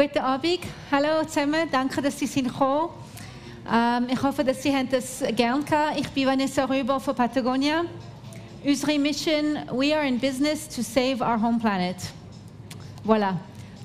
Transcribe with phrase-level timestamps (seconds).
[0.00, 0.60] Guten Abend,
[0.90, 2.88] hallo zusammen, danke, dass Sie sind gekommen.
[3.70, 6.00] Ähm, ich hoffe, dass Sie das gern gehabt.
[6.00, 7.82] Ich bin Vanessa Röber von Patagonia.
[8.64, 11.96] Unsere Mission, we are in business to save our home planet.
[13.04, 13.34] Voilà.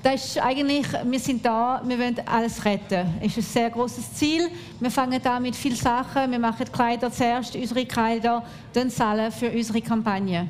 [0.02, 3.12] Das ist eigentlich, wir sind da, wir wollen alles retten.
[3.20, 4.48] Das ist ein sehr großes Ziel.
[4.80, 6.30] Wir fangen da mit vielen Sachen.
[6.30, 10.48] Wir machen Kleider zuerst, unsere Kleider, dann zahlen für unsere Kampagne.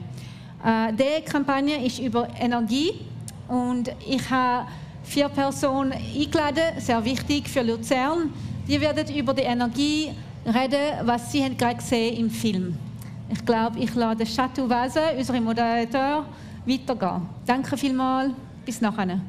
[0.64, 3.00] Äh, die Kampagne ist über Energie
[3.48, 4.68] und ich habe
[5.06, 8.30] vier Personen eingeladen, sehr wichtig für Luzern.
[8.68, 10.10] Die werden über die Energie
[10.44, 12.76] reden, was sie haben gerade gesehen im Film.
[13.30, 16.26] Ich glaube, ich lade Chateau Vase, unsere Moderator,
[16.64, 17.22] weitergehen.
[17.44, 18.32] Danke vielmals,
[18.64, 19.20] bis nachher.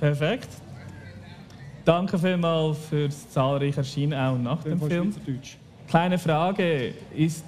[0.00, 0.48] Perfekt.
[1.84, 5.14] Danke vielmals für das zahlreiche Erscheinen auch nach dem Film.
[5.88, 7.44] Kleine Frage, ist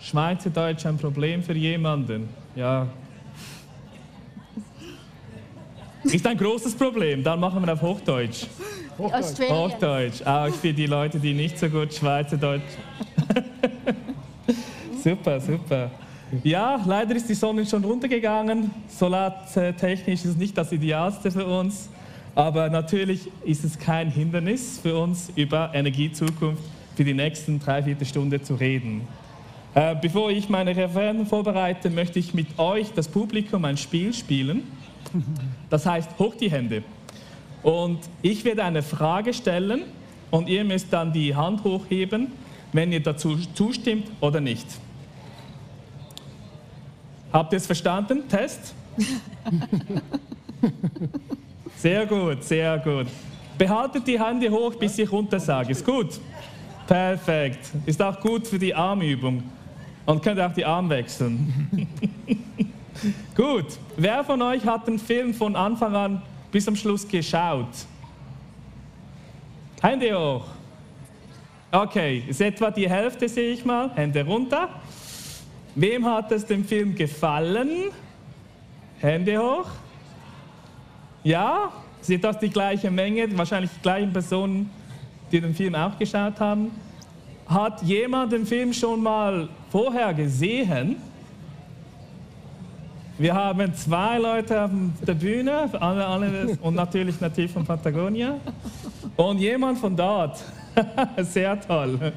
[0.00, 2.28] Schweizerdeutsch ein Problem für jemanden?
[2.54, 2.86] Ja,
[6.04, 8.46] ist ein großes Problem, dann machen wir auf Hochdeutsch.
[8.98, 9.50] Hochdeutsch.
[9.50, 12.62] Hochdeutsch, auch für die Leute, die nicht so gut Schweizerdeutsch.
[15.04, 15.90] super, super.
[16.44, 18.70] Ja, leider ist die Sonne schon runtergegangen.
[18.88, 21.88] Solartechnisch ist es nicht das Idealste für uns.
[22.34, 26.62] Aber natürlich ist es kein Hindernis für uns, über Energiezukunft
[26.94, 29.08] für die nächsten drei, vier Stunden zu reden.
[29.74, 34.64] Äh, bevor ich meine Referenten vorbereite, möchte ich mit euch, das Publikum, ein Spiel spielen.
[35.68, 36.82] Das heißt, hoch die Hände.
[37.62, 39.82] Und ich werde eine Frage stellen
[40.30, 42.28] und ihr müsst dann die Hand hochheben,
[42.72, 44.66] wenn ihr dazu zustimmt oder nicht.
[47.32, 48.28] Habt ihr es verstanden?
[48.28, 48.74] Test?
[51.80, 53.06] Sehr gut, sehr gut.
[53.56, 55.72] Behaltet die Hände hoch, bis ich runter sage.
[55.72, 56.20] Ist gut?
[56.86, 57.70] Perfekt.
[57.86, 59.42] Ist auch gut für die Armübung.
[60.04, 61.88] Und könnt auch die Arme wechseln.
[63.34, 66.22] Gut, wer von euch hat den Film von Anfang an
[66.52, 67.68] bis zum Schluss geschaut?
[69.80, 70.44] Hände hoch.
[71.72, 73.90] Okay, ist etwa die Hälfte, sehe ich mal.
[73.94, 74.68] Hände runter.
[75.74, 77.90] Wem hat es dem Film gefallen?
[78.98, 79.68] Hände hoch.
[81.22, 84.70] Ja, sind das die gleiche Menge, wahrscheinlich die gleichen Personen,
[85.30, 86.72] die den Film auch geschaut haben?
[87.46, 90.96] Hat jemand den Film schon mal vorher gesehen?
[93.20, 94.70] Wir haben zwei Leute auf
[95.06, 98.38] der Bühne alle, alle, und natürlich nativ von Patagonia
[99.14, 100.42] und jemand von dort.
[101.18, 102.14] Sehr toll.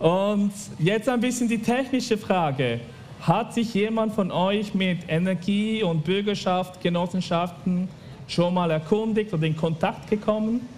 [0.00, 0.50] Und
[0.80, 2.80] jetzt ein bisschen die technische Frage.
[3.20, 7.88] Hat sich jemand von euch mit Energie und Bürgerschaft, Genossenschaften
[8.26, 10.68] schon mal erkundigt oder in Kontakt gekommen?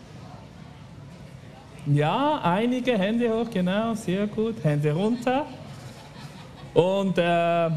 [1.86, 4.62] Ja, einige Hände hoch, genau, sehr gut.
[4.62, 5.46] Hände runter.
[6.74, 7.70] Und äh,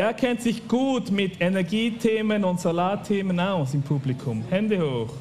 [0.00, 4.44] Wer kennt sich gut mit Energiethemen und Solarthemen aus im Publikum?
[4.48, 5.12] Hände hoch.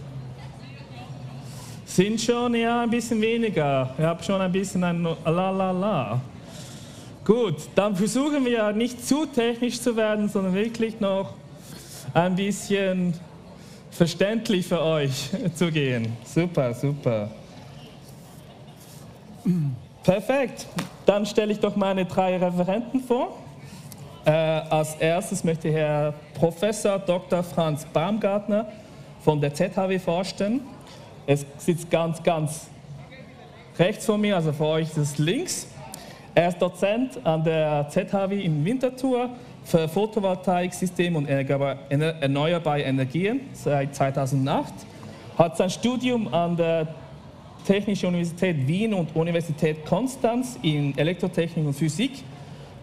[1.84, 3.96] Sind schon ja ein bisschen weniger.
[3.98, 6.22] Ich habe schon ein bisschen ein la la la.
[7.26, 11.34] Gut, dann versuchen wir nicht zu technisch zu werden, sondern wirklich noch
[12.14, 13.16] ein bisschen
[13.90, 16.16] verständlich für euch zu gehen.
[16.24, 17.32] Super, super.
[20.04, 20.68] Perfekt.
[21.08, 23.47] Dann stelle ich doch meine drei Referenten vor.
[24.28, 27.42] Äh, als erstes möchte Herr Professor Dr.
[27.44, 28.68] Franz Baumgartner
[29.22, 30.60] von der ZHW vorstellen.
[31.26, 32.68] Er sitzt ganz, ganz
[33.80, 35.68] rechts von mir, also für euch ist es links.
[36.36, 39.30] Er ist Dozent an der ZHW in Winterthur
[39.64, 44.74] für Photovoltaiksystem und erneuerbare Energien seit 2008.
[45.38, 46.90] Hat sein Studium an der
[47.66, 52.26] Technischen Universität Wien und Universität Konstanz in Elektrotechnik und Physik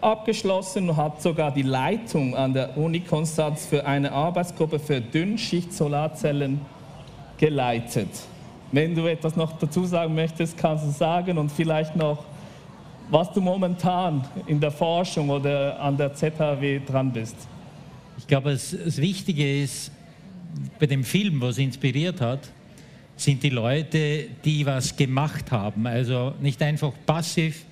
[0.01, 6.61] abgeschlossen und hat sogar die Leitung an der Uni Konstanz für eine Arbeitsgruppe für Dünnschicht-Solarzellen
[7.37, 8.09] geleitet.
[8.71, 12.25] Wenn du etwas noch dazu sagen möchtest, kannst du sagen und vielleicht noch,
[13.09, 17.35] was du momentan in der Forschung oder an der ZHW dran bist.
[18.17, 19.91] Ich glaube, das, Wichtige ist,
[20.79, 22.49] bei dem Film, was inspiriert hat,
[23.17, 25.85] sind die Leute, die was gemacht haben.
[25.85, 27.65] Also nicht einfach passiv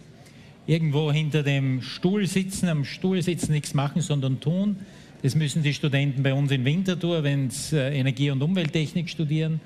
[0.66, 4.78] irgendwo hinter dem Stuhl sitzen, am Stuhl sitzen, nichts machen, sondern tun.
[5.22, 9.62] Das müssen die Studenten bei uns in Winterthur, wenn sie äh, Energie- und Umwelttechnik studieren.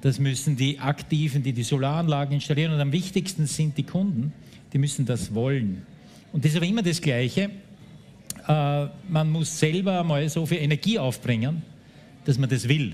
[0.00, 2.72] Das müssen die Aktiven, die die Solaranlagen installieren.
[2.72, 4.32] Und am wichtigsten sind die Kunden,
[4.72, 5.82] die müssen das wollen.
[6.32, 7.50] Und das ist aber immer das Gleiche.
[8.46, 11.62] Äh, man muss selber mal so viel Energie aufbringen,
[12.24, 12.92] dass man das will.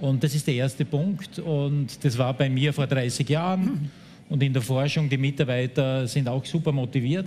[0.00, 1.38] Und das ist der erste Punkt.
[1.38, 3.90] Und das war bei mir vor 30 Jahren.
[4.32, 7.26] Und in der Forschung, die Mitarbeiter sind auch super motiviert.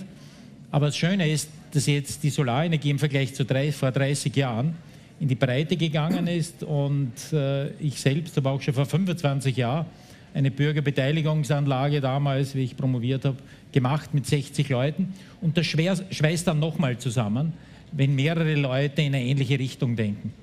[0.71, 4.73] Aber das Schöne ist, dass jetzt die Solarenergie im Vergleich zu drei, vor 30 Jahren
[5.19, 6.63] in die Breite gegangen ist.
[6.63, 9.85] Und äh, ich selbst habe auch schon vor 25 Jahren
[10.33, 13.37] eine Bürgerbeteiligungsanlage damals, wie ich promoviert habe,
[13.71, 15.13] gemacht mit 60 Leuten.
[15.41, 17.53] Und das schweißt dann nochmal zusammen,
[17.91, 20.33] wenn mehrere Leute in eine ähnliche Richtung denken.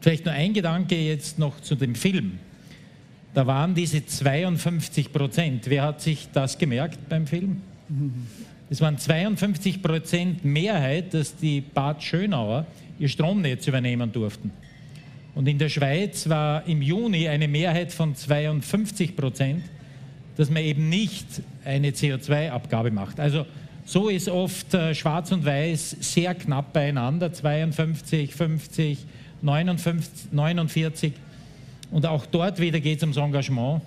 [0.00, 2.38] Vielleicht nur ein Gedanke jetzt noch zu dem Film.
[3.32, 5.70] Da waren diese 52 Prozent.
[5.70, 7.62] Wer hat sich das gemerkt beim Film?
[8.68, 12.66] Es waren 52 Prozent Mehrheit, dass die Bad Schönauer
[12.98, 14.50] ihr Stromnetz übernehmen durften.
[15.34, 19.64] Und in der Schweiz war im Juni eine Mehrheit von 52 Prozent,
[20.36, 21.26] dass man eben nicht
[21.64, 23.20] eine CO2-Abgabe macht.
[23.20, 23.46] Also
[23.84, 28.98] so ist oft äh, Schwarz und Weiß sehr knapp beieinander, 52, 50,
[29.42, 31.12] 59, 49.
[31.90, 33.82] Und auch dort wieder geht es ums Engagement.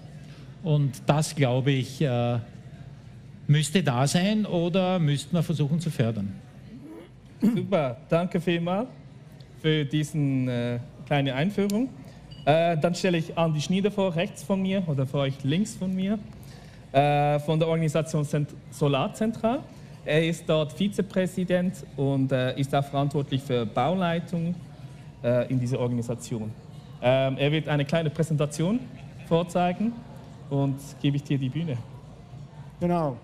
[0.63, 2.39] Und das, glaube ich, äh,
[3.47, 6.33] müsste da sein oder müssten wir versuchen zu fördern.
[7.41, 8.87] Super, danke vielmals
[9.61, 11.89] für diese äh, kleine Einführung.
[12.45, 15.93] Äh, dann stelle ich Andi Schnieder vor, rechts von mir oder für euch links von
[15.93, 16.19] mir,
[16.91, 18.25] äh, von der Organisation
[18.71, 19.59] Solarzentral.
[20.05, 24.55] Er ist dort Vizepräsident und äh, ist auch verantwortlich für Bauleitung
[25.23, 26.51] äh, in dieser Organisation.
[27.05, 28.79] Ähm, er wird eine kleine Präsentation
[29.27, 29.91] vorzeigen
[30.49, 31.77] und gebe ich dir die Bühne.
[32.79, 33.17] Genau.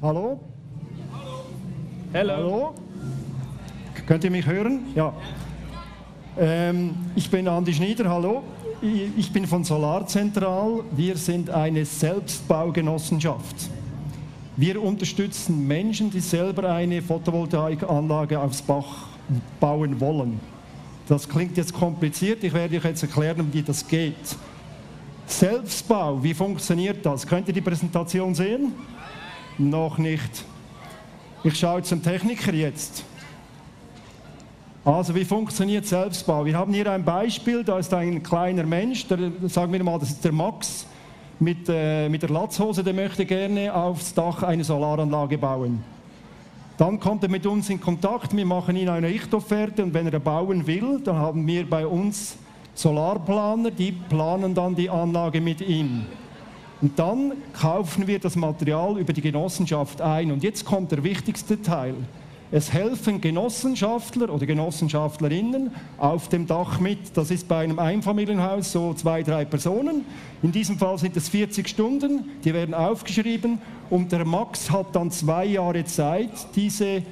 [0.00, 0.40] Hallo?
[2.14, 2.32] Hallo.
[2.32, 2.74] Hallo?
[4.06, 4.86] Könnt ihr mich hören?
[4.94, 5.12] Ja.
[6.38, 8.42] Ähm, ich bin Andi Schnieder, hallo.
[8.80, 10.80] Ich bin von Solarzentral.
[10.92, 13.68] Wir sind eine Selbstbaugenossenschaft.
[14.56, 19.08] Wir unterstützen Menschen, die selber eine Photovoltaikanlage aufs Dach
[19.60, 20.40] bauen wollen.
[21.10, 24.14] Das klingt jetzt kompliziert, ich werde euch jetzt erklären, wie das geht.
[25.26, 27.26] Selbstbau, wie funktioniert das?
[27.26, 28.72] Könnt ihr die Präsentation sehen?
[29.58, 30.44] Noch nicht.
[31.42, 33.02] Ich schaue zum Techniker jetzt.
[34.84, 36.44] Also wie funktioniert Selbstbau?
[36.44, 39.18] Wir haben hier ein Beispiel, da ist ein kleiner Mensch, der,
[39.48, 40.86] sagen wir mal, das ist der Max,
[41.40, 45.82] mit, äh, mit der Latzhose, der möchte gerne aufs Dach eine Solaranlage bauen.
[46.80, 50.18] Dann kommt er mit uns in Kontakt, wir machen ihm eine Richtofferte und wenn er
[50.18, 52.38] bauen will, dann haben wir bei uns
[52.74, 56.06] Solarplaner, die planen dann die Anlage mit ihm.
[56.80, 60.32] Und dann kaufen wir das Material über die Genossenschaft ein.
[60.32, 61.96] Und jetzt kommt der wichtigste Teil.
[62.52, 67.16] Es helfen Genossenschaftler oder Genossenschaftlerinnen auf dem Dach mit.
[67.16, 70.04] Das ist bei einem Einfamilienhaus so zwei, drei Personen.
[70.42, 75.12] In diesem Fall sind es 40 Stunden, die werden aufgeschrieben und der Max hat dann
[75.12, 77.04] zwei Jahre Zeit, diese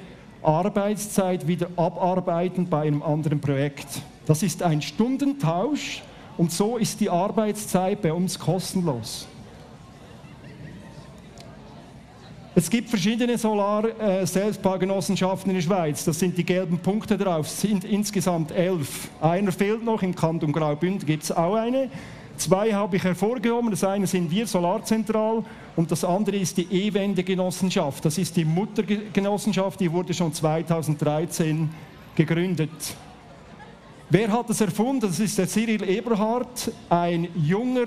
[0.43, 3.87] Arbeitszeit wieder abarbeiten bei einem anderen Projekt.
[4.25, 6.03] Das ist ein Stundentausch
[6.37, 9.25] und so ist die Arbeitszeit bei uns kostenlos.
[12.59, 16.03] Es gibt verschiedene Solar-Selbstbaugenossenschaften in der Schweiz.
[16.03, 17.45] Das sind die gelben Punkte drauf.
[17.45, 19.07] Es sind insgesamt elf.
[19.21, 21.89] Einer fehlt noch, im Kanton Graubünden gibt es auch eine.
[22.35, 23.71] Zwei habe ich hervorgehoben.
[23.71, 25.45] Das eine sind wir, Solarzentral,
[25.77, 28.03] und das andere ist die E-Wende-Genossenschaft.
[28.03, 31.69] Das ist die Muttergenossenschaft, die wurde schon 2013
[32.13, 32.93] gegründet.
[34.09, 35.07] Wer hat das erfunden?
[35.07, 37.85] Das ist der Cyril Eberhardt, ein junger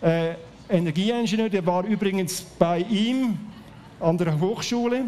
[0.00, 0.32] äh,
[0.70, 3.51] Energieingenieur, der war übrigens bei ihm
[4.02, 5.04] an der Hochschule,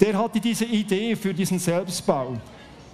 [0.00, 2.36] der hatte diese Idee für diesen Selbstbau.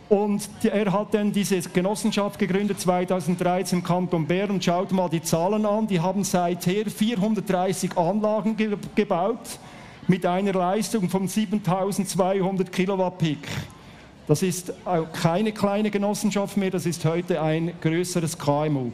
[0.08, 5.22] Und er hat dann diese Genossenschaft gegründet 2013 im Kanton Bern und schaut mal die
[5.22, 5.86] Zahlen an.
[5.86, 9.58] Die haben seither 430 Anlagen ge gebaut
[10.06, 13.48] mit einer Leistung von 7200 Kilowatt Peak.
[14.26, 14.72] Das ist
[15.12, 18.90] keine kleine Genossenschaft mehr, das ist heute ein größeres KMU.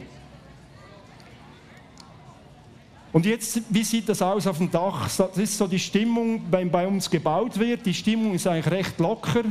[3.13, 5.09] Und jetzt, wie sieht das aus auf dem Dach?
[5.17, 7.85] Das ist so die Stimmung, wenn bei uns gebaut wird.
[7.85, 9.43] Die Stimmung ist eigentlich recht locker,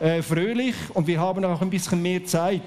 [0.00, 2.62] äh, fröhlich und wir haben auch ein bisschen mehr Zeit.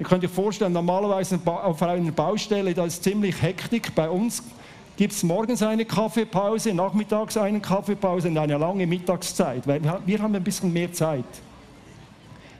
[0.00, 3.94] Ihr könnt euch vorstellen, normalerweise auf einer Baustelle, da ist ziemlich Hektik.
[3.94, 4.42] Bei uns
[4.96, 10.34] gibt es morgens eine Kaffeepause, nachmittags eine Kaffeepause und eine lange Mittagszeit, weil wir haben
[10.34, 11.24] ein bisschen mehr Zeit.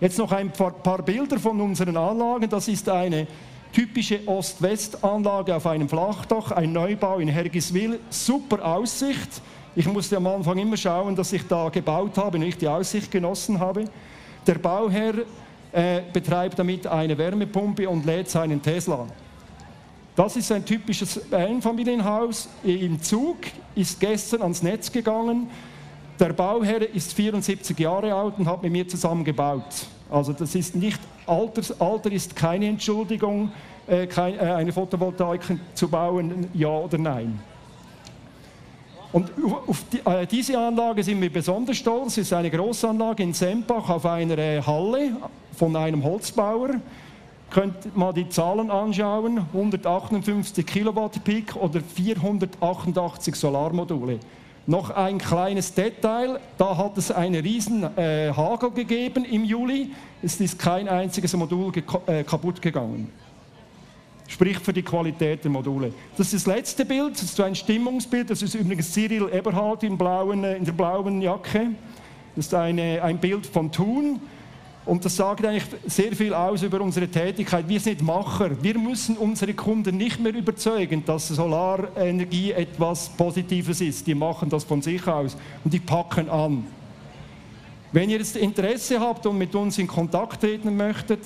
[0.01, 2.49] Jetzt noch ein paar Bilder von unseren Anlagen.
[2.49, 3.27] Das ist eine
[3.73, 9.41] typische Ost-West-Anlage auf einem Flachdach, ein Neubau in Hergiswil, super Aussicht.
[9.75, 13.11] Ich musste am Anfang immer schauen, dass ich da gebaut habe und ich die Aussicht
[13.11, 13.87] genossen habe.
[14.47, 15.15] Der Bauherr
[15.73, 19.07] äh, betreibt damit eine Wärmepumpe und lädt seinen Tesla.
[20.15, 23.39] Das ist ein typisches Einfamilienhaus im Zug,
[23.75, 25.49] ist gestern ans Netz gegangen.
[26.19, 29.87] Der Bauherr ist 74 Jahre alt und hat mit mir zusammen gebaut.
[30.11, 33.51] Also das ist nicht Alters, Alter ist keine Entschuldigung,
[33.87, 35.41] äh, kein, äh, eine Photovoltaik
[35.75, 37.39] zu bauen, ja oder nein.
[39.13, 39.31] Und
[39.67, 42.13] auf die, äh, diese Anlage sind wir besonders stolz.
[42.13, 45.17] Es ist eine Großanlage in Sempach auf einer äh, Halle
[45.55, 46.71] von einem Holzbauer.
[47.51, 54.19] Könnt mal die Zahlen anschauen: 158 Kilowatt Peak oder 488 Solarmodule.
[54.67, 59.91] Noch ein kleines Detail: Da hat es einen riesen äh, Hagel gegeben im Juli.
[60.23, 61.73] Es ist kein einziges Modul
[62.07, 63.13] äh, kaputt gegangen
[64.33, 65.93] spricht für die Qualität der Module.
[66.17, 69.99] Das ist das letzte Bild, das ist ein Stimmungsbild, das ist übrigens Cyril Eberhard in,
[69.99, 71.71] blauen, äh, in der blauen Jacke.
[72.35, 74.21] Das ist eine, ein Bild von Thun.
[74.85, 77.69] Und das sagt eigentlich sehr viel aus über unsere Tätigkeit.
[77.69, 78.51] Wir sind Macher.
[78.63, 84.07] Wir müssen unsere Kunden nicht mehr überzeugen, dass Solarenergie etwas Positives ist.
[84.07, 86.67] Die machen das von sich aus und die packen an.
[87.93, 91.21] Wenn ihr jetzt Interesse habt und mit uns in Kontakt treten möchtet,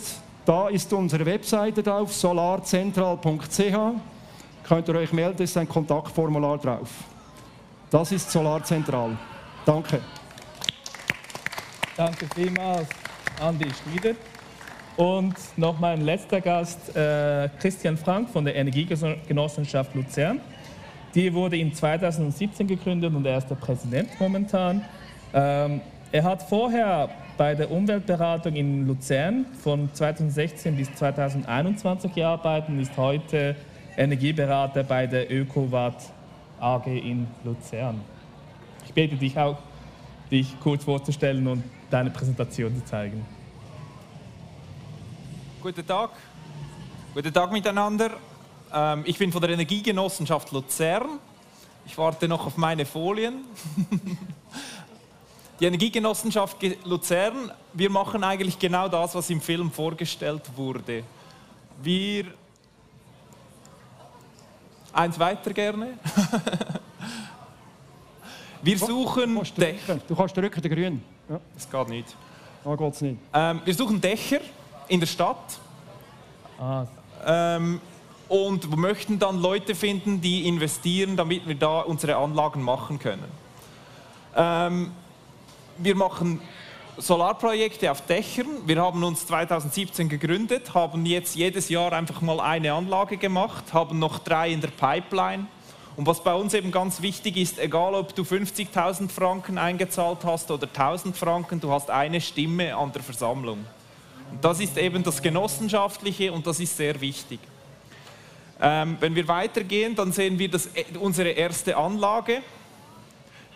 [0.44, 3.76] da ist unsere Webseite drauf, solarzentral.ch.
[4.64, 6.90] Könnt ihr euch melden, ist ein Kontaktformular drauf.
[7.90, 9.16] Das ist Solarzentral.
[9.64, 10.00] Danke.
[11.96, 12.88] Danke vielmals,
[13.40, 14.14] Andi Schmieder.
[14.96, 20.40] Und noch mein letzter Gast, äh, Christian Frank von der Energiegenossenschaft Luzern.
[21.14, 24.82] Die wurde in 2017 gegründet und er ist der Präsident momentan.
[25.34, 25.80] Ähm,
[26.12, 32.96] er hat vorher bei der Umweltberatung in Luzern von 2016 bis 2021 gearbeitet und ist
[32.96, 33.54] heute
[33.98, 36.10] Energieberater bei der ÖkoWatt
[36.58, 38.00] AG in Luzern.
[38.86, 39.58] Ich bitte dich auch,
[40.30, 43.24] dich kurz vorzustellen und deine Präsentation zu zeigen.
[45.62, 46.10] Guten Tag.
[47.14, 48.10] Guten Tag miteinander.
[48.72, 51.18] Ähm, ich bin von der Energiegenossenschaft Luzern.
[51.86, 53.44] Ich warte noch auf meine Folien.
[55.60, 61.02] Die Energiegenossenschaft Luzern, wir machen eigentlich genau das, was im Film vorgestellt wurde.
[61.82, 62.26] Wir.
[64.92, 65.98] Eins weiter gerne.
[68.62, 69.34] wir suchen.
[69.34, 71.02] Du kannst, du kannst drücken, der Grün.
[71.28, 71.40] Ja.
[71.54, 72.16] Das geht nicht.
[72.64, 73.18] Ah, geht's nicht.
[73.32, 74.40] Ähm, wir suchen Dächer
[74.88, 75.58] in der Stadt.
[76.58, 76.86] Ah.
[77.24, 77.80] Ähm,
[78.28, 83.24] und möchten dann Leute finden, die investieren, damit wir da unsere Anlagen machen können.
[84.34, 84.90] Ähm,
[85.78, 86.40] wir machen
[86.96, 88.46] Solarprojekte auf Dächern.
[88.66, 93.98] Wir haben uns 2017 gegründet, haben jetzt jedes Jahr einfach mal eine Anlage gemacht, haben
[93.98, 95.46] noch drei in der Pipeline.
[95.96, 100.50] Und was bei uns eben ganz wichtig ist, egal ob du 50.000 Franken eingezahlt hast
[100.50, 103.64] oder 1.000 Franken, du hast eine Stimme an der Versammlung.
[104.30, 107.40] Und das ist eben das Genossenschaftliche und das ist sehr wichtig.
[108.60, 110.68] Ähm, wenn wir weitergehen, dann sehen wir das,
[111.00, 112.42] unsere erste Anlage.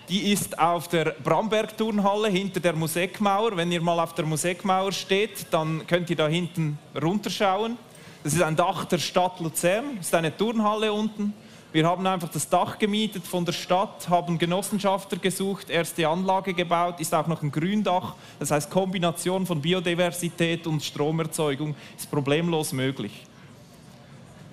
[0.08, 3.56] Die ist auf der Bramberg-Turnhalle hinter der Musikmauer.
[3.56, 7.76] Wenn ihr mal auf der Musikmauer steht, dann könnt ihr da hinten runterschauen.
[8.24, 9.96] Das ist ein Dach der Stadt Luzern.
[9.98, 11.32] Das ist eine Turnhalle unten.
[11.72, 16.98] Wir haben einfach das Dach gemietet von der Stadt, haben Genossenschafter gesucht, erste Anlage gebaut,
[16.98, 18.16] ist auch noch ein Gründach.
[18.40, 23.24] Das heißt, Kombination von Biodiversität und Stromerzeugung ist problemlos möglich.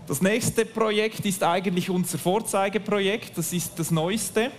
[0.06, 4.52] Das nächste Projekt ist eigentlich unser Vorzeigeprojekt, das ist das neueste.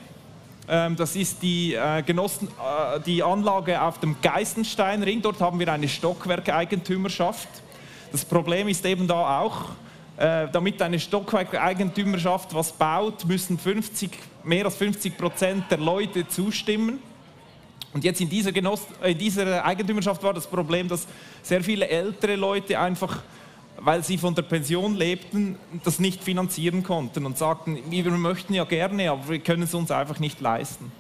[0.69, 5.23] Ähm, das ist die, äh, Genossen, äh, die Anlage auf dem Geißensteinring.
[5.23, 7.49] Dort haben wir eine Stockwerkeigentümerschaft.
[8.11, 9.67] Das Problem ist eben da auch,
[10.19, 14.11] äh, damit eine Stockwerkeigentümerschaft was baut, müssen 50,
[14.45, 16.99] mehr als 50 Prozent der Leute zustimmen.
[17.93, 21.07] Und jetzt in dieser, Genoss in dieser Eigentümerschaft war das Problem, dass
[21.43, 23.23] sehr viele ältere Leute einfach
[23.81, 28.65] weil sie von der Pension lebten, das nicht finanzieren konnten und sagten, wir möchten ja
[28.65, 30.91] gerne, aber wir können es uns einfach nicht leisten.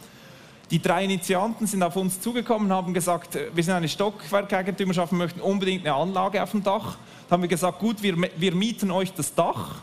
[0.70, 5.18] Die drei Initianten sind auf uns zugekommen und haben gesagt, wir sind eine Stockwerkeigentümerschaft, wir
[5.18, 6.98] möchten unbedingt eine Anlage auf dem Dach.
[7.28, 9.76] Da haben wir gesagt, gut, wir, wir mieten euch das Dach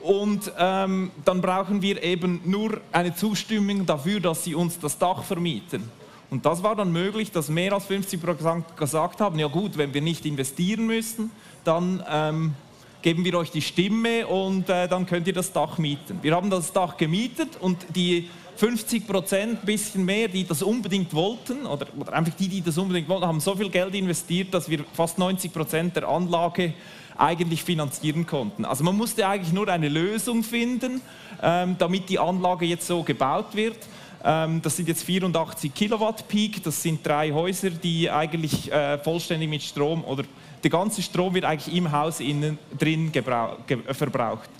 [0.00, 5.22] und ähm, dann brauchen wir eben nur eine Zustimmung dafür, dass sie uns das Dach
[5.22, 5.88] vermieten.
[6.30, 9.94] Und das war dann möglich, dass mehr als 50 Prozent gesagt haben, ja gut, wenn
[9.94, 11.30] wir nicht investieren müssen,
[11.64, 12.54] dann ähm,
[13.02, 16.18] geben wir euch die Stimme und äh, dann könnt ihr das Dach mieten.
[16.22, 21.64] Wir haben das Dach gemietet und die 50 Prozent, bisschen mehr, die das unbedingt wollten,
[21.64, 24.84] oder, oder, einfach die, die das unbedingt wollten, haben so viel Geld investiert, dass wir
[24.94, 26.74] fast 90 Prozent der Anlage
[27.16, 28.64] eigentlich finanzieren konnten.
[28.64, 31.00] Also man musste eigentlich nur eine Lösung finden,
[31.40, 33.78] ähm, damit die Anlage jetzt so gebaut wird.
[34.24, 39.48] Ähm, das sind jetzt 84 Kilowatt Peak, das sind drei Häuser, die eigentlich äh, vollständig
[39.48, 40.24] mit Strom oder
[40.64, 44.50] der ganze Strom wird eigentlich im Haus innen drin verbraucht.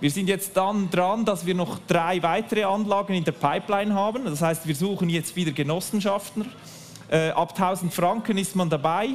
[0.00, 4.26] Wir sind jetzt dann dran, dass wir noch drei weitere Anlagen in der Pipeline haben.
[4.26, 6.44] Das heißt, wir suchen jetzt wieder Genossenschaften.
[7.10, 9.08] Äh, ab 1000 Franken ist man dabei.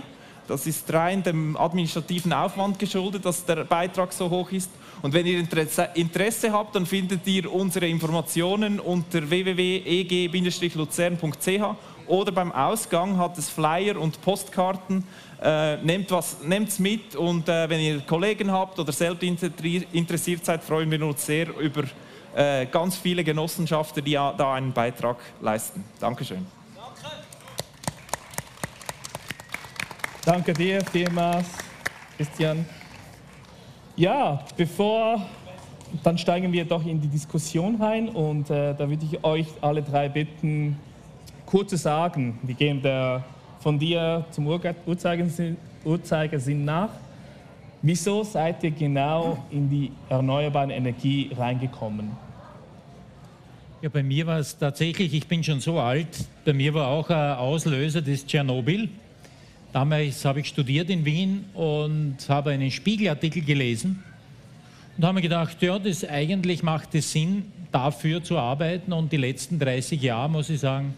[0.46, 4.70] Das ist rein dem administrativen Aufwand geschuldet, dass der Beitrag so hoch ist.
[5.02, 13.18] Und wenn ihr Interesse habt, dann findet ihr unsere Informationen unter www.eg-luzern.ch oder beim Ausgang
[13.18, 15.06] hat es Flyer und Postkarten.
[15.42, 20.90] Äh, nehmt es mit und äh, wenn ihr Kollegen habt oder selbst interessiert seid, freuen
[20.90, 21.84] wir uns sehr über
[22.34, 25.84] äh, ganz viele Genossenschaften, die da einen Beitrag leisten.
[26.00, 26.46] Dankeschön.
[30.26, 31.46] Danke dir vielmals,
[32.16, 32.66] Christian.
[33.98, 35.22] Ja, bevor,
[36.02, 39.84] dann steigen wir doch in die Diskussion rein und äh, da würde ich euch alle
[39.84, 40.80] drei bitten,
[41.54, 43.24] kurz zu sagen, wir gehen der,
[43.60, 45.56] von dir zum Uhrzeigersinn,
[45.86, 46.90] Uhrzeigersinn nach.
[47.84, 52.10] Wieso seid ihr genau in die erneuerbare Energie reingekommen?
[53.84, 57.12] Ja, bei mir war es tatsächlich, ich bin schon so alt, bei mir war auch
[57.12, 58.90] ein Auslöser das Tschernobyl.
[59.72, 64.04] Damals habe ich studiert in Wien und habe einen Spiegelartikel gelesen
[64.98, 68.92] und habe mir gedacht, ja, das eigentlich macht es Sinn, dafür zu arbeiten.
[68.92, 70.96] Und die letzten 30 Jahre, muss ich sagen,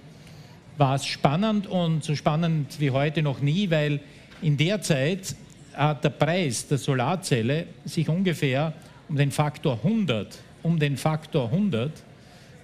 [0.78, 4.00] war es spannend und so spannend wie heute noch nie, weil
[4.42, 5.36] in der Zeit
[5.74, 8.74] hat der Preis der Solarzelle sich ungefähr
[9.08, 11.92] um den Faktor 100, um den Faktor 100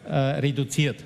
[0.07, 1.03] äh, reduziert.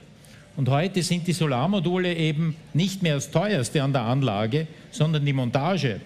[0.55, 5.33] Und heute sind die Solarmodule eben nicht mehr das teuerste an der Anlage, sondern die
[5.33, 5.99] Montage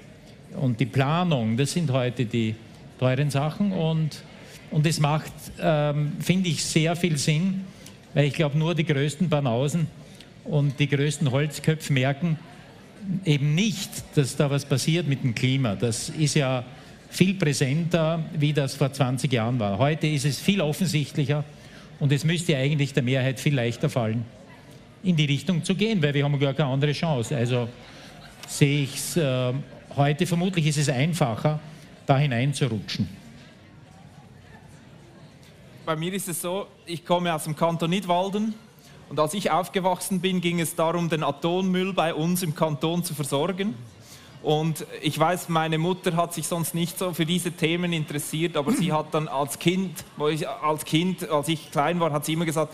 [0.59, 1.55] und die Planung.
[1.55, 2.55] Das sind heute die
[2.97, 4.23] teuren Sachen und,
[4.71, 7.65] und es macht, ähm, finde ich, sehr viel Sinn,
[8.15, 9.87] weil ich glaube, nur die größten Banausen
[10.43, 12.39] und die größten Holzköpfe merken
[13.25, 15.75] eben nicht, dass da was passiert mit dem Klima.
[15.75, 16.63] Das ist ja
[17.10, 19.77] viel präsenter, wie das vor 20 Jahren war.
[19.77, 21.43] Heute ist es viel offensichtlicher.
[22.00, 24.24] Und es müsste eigentlich der Mehrheit viel leichter fallen,
[25.03, 27.36] in die Richtung zu gehen, weil wir haben gar keine andere Chance.
[27.36, 27.67] Also
[28.48, 29.53] sehe ich es äh,
[29.96, 31.60] heute, vermutlich ist es einfacher,
[32.05, 33.08] da hineinzurutschen.
[35.86, 38.53] Bei mir ist es so, ich komme aus dem Kanton Nidwalden
[39.09, 43.15] und als ich aufgewachsen bin, ging es darum, den Atommüll bei uns im Kanton zu
[43.15, 43.73] versorgen.
[44.41, 48.71] Und ich weiß, meine Mutter hat sich sonst nicht so für diese Themen interessiert, aber
[48.71, 52.34] sie hat dann als Kind, wo ich, als Kind, als ich klein war, hat sie
[52.34, 52.73] immer gesagt,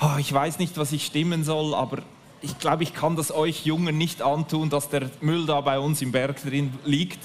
[0.00, 1.98] oh, ich weiß nicht, was ich stimmen soll, aber
[2.42, 6.00] ich glaube, ich kann das euch Jungen nicht antun, dass der Müll da bei uns
[6.00, 7.18] im Berg drin liegt.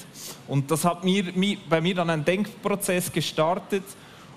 [0.47, 1.23] Und das hat mir,
[1.69, 3.83] bei mir dann einen Denkprozess gestartet.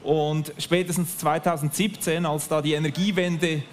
[0.05, 3.65] Und spätestens 2017, als da die Energiewende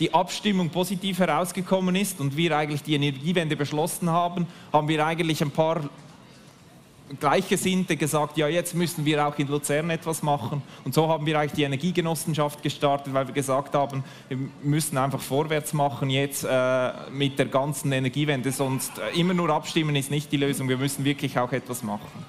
[0.00, 5.42] die Abstimmung positiv herausgekommen ist und wir eigentlich die Energiewende beschlossen haben, haben wir eigentlich
[5.42, 5.82] ein paar
[7.18, 10.62] Gleichgesinnte gesagt, ja, jetzt müssen wir auch in Luzern etwas machen.
[10.84, 15.20] Und so haben wir eigentlich die Energiegenossenschaft gestartet, weil wir gesagt haben, wir müssen einfach
[15.20, 20.30] vorwärts machen jetzt äh, mit der ganzen Energiewende, sonst äh, immer nur abstimmen ist nicht
[20.30, 22.24] die Lösung, wir müssen wirklich auch etwas machen.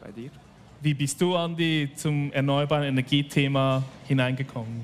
[0.00, 0.30] Bei dir?
[0.82, 4.82] Wie bist du, Andi, zum erneuerbaren Energiethema hineingekommen?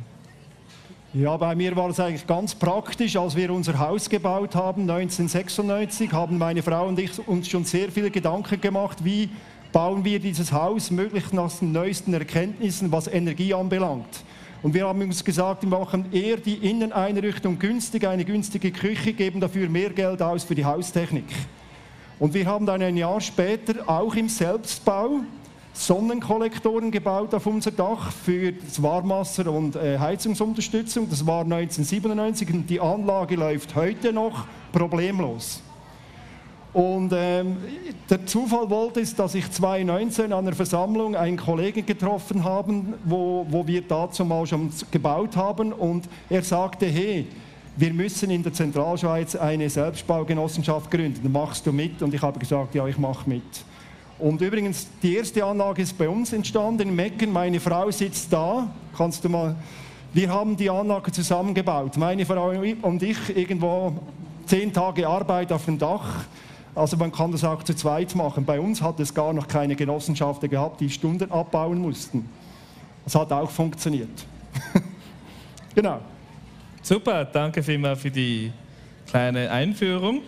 [1.12, 3.14] Ja, bei mir war es eigentlich ganz praktisch.
[3.16, 7.90] Als wir unser Haus gebaut haben, 1996, haben meine Frau und ich uns schon sehr
[7.90, 9.28] viele Gedanken gemacht, wie
[9.70, 14.24] bauen wir dieses Haus möglichst nach den neuesten Erkenntnissen, was Energie anbelangt.
[14.62, 19.40] Und wir haben uns gesagt, wir machen eher die Inneneinrichtung günstig, eine günstige Küche, geben
[19.40, 21.26] dafür mehr Geld aus für die Haustechnik.
[22.18, 25.20] Und wir haben dann ein Jahr später auch im Selbstbau
[25.74, 31.08] Sonnenkollektoren gebaut auf unser Dach für das Warmwasser und äh, Heizungsunterstützung.
[31.08, 35.62] Das war 1997 und die Anlage läuft heute noch problemlos.
[36.72, 37.58] Und ähm,
[38.08, 43.46] der Zufall wollte es, dass ich 2019 an einer Versammlung einen Kollegen getroffen habe, wo,
[43.48, 45.72] wo wir dazu mal schon gebaut haben.
[45.72, 47.26] Und er sagte, hey,
[47.76, 51.30] wir müssen in der Zentralschweiz eine Selbstbaugenossenschaft gründen.
[51.30, 52.02] Machst du mit?
[52.02, 53.42] Und ich habe gesagt, ja, ich mache mit.
[54.22, 57.32] Und übrigens, die erste Anlage ist bei uns entstanden in Mecken.
[57.32, 58.68] Meine Frau sitzt da.
[58.96, 59.56] Kannst du mal.
[60.12, 61.96] Wir haben die Anlage zusammengebaut.
[61.96, 62.50] Meine Frau
[62.82, 63.98] und ich irgendwo
[64.46, 66.24] zehn Tage Arbeit auf dem Dach.
[66.72, 68.44] Also man kann das auch zu zweit machen.
[68.44, 72.28] Bei uns hat es gar noch keine Genossenschaften gehabt, die Stunden abbauen mussten.
[73.02, 74.24] Das hat auch funktioniert.
[75.74, 75.98] genau.
[76.80, 78.52] Super, danke vielmals für die
[79.08, 80.20] kleine Einführung.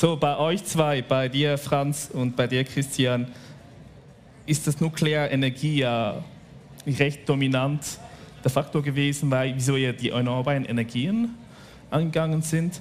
[0.00, 3.26] So, bei euch zwei, bei dir Franz und bei dir Christian,
[4.46, 6.24] ist das Nuklearenergie ja
[6.86, 7.82] recht dominant
[8.42, 11.34] der Faktor gewesen, weil, wieso ihr die erneuerbaren Energien
[11.90, 12.80] angegangen sind.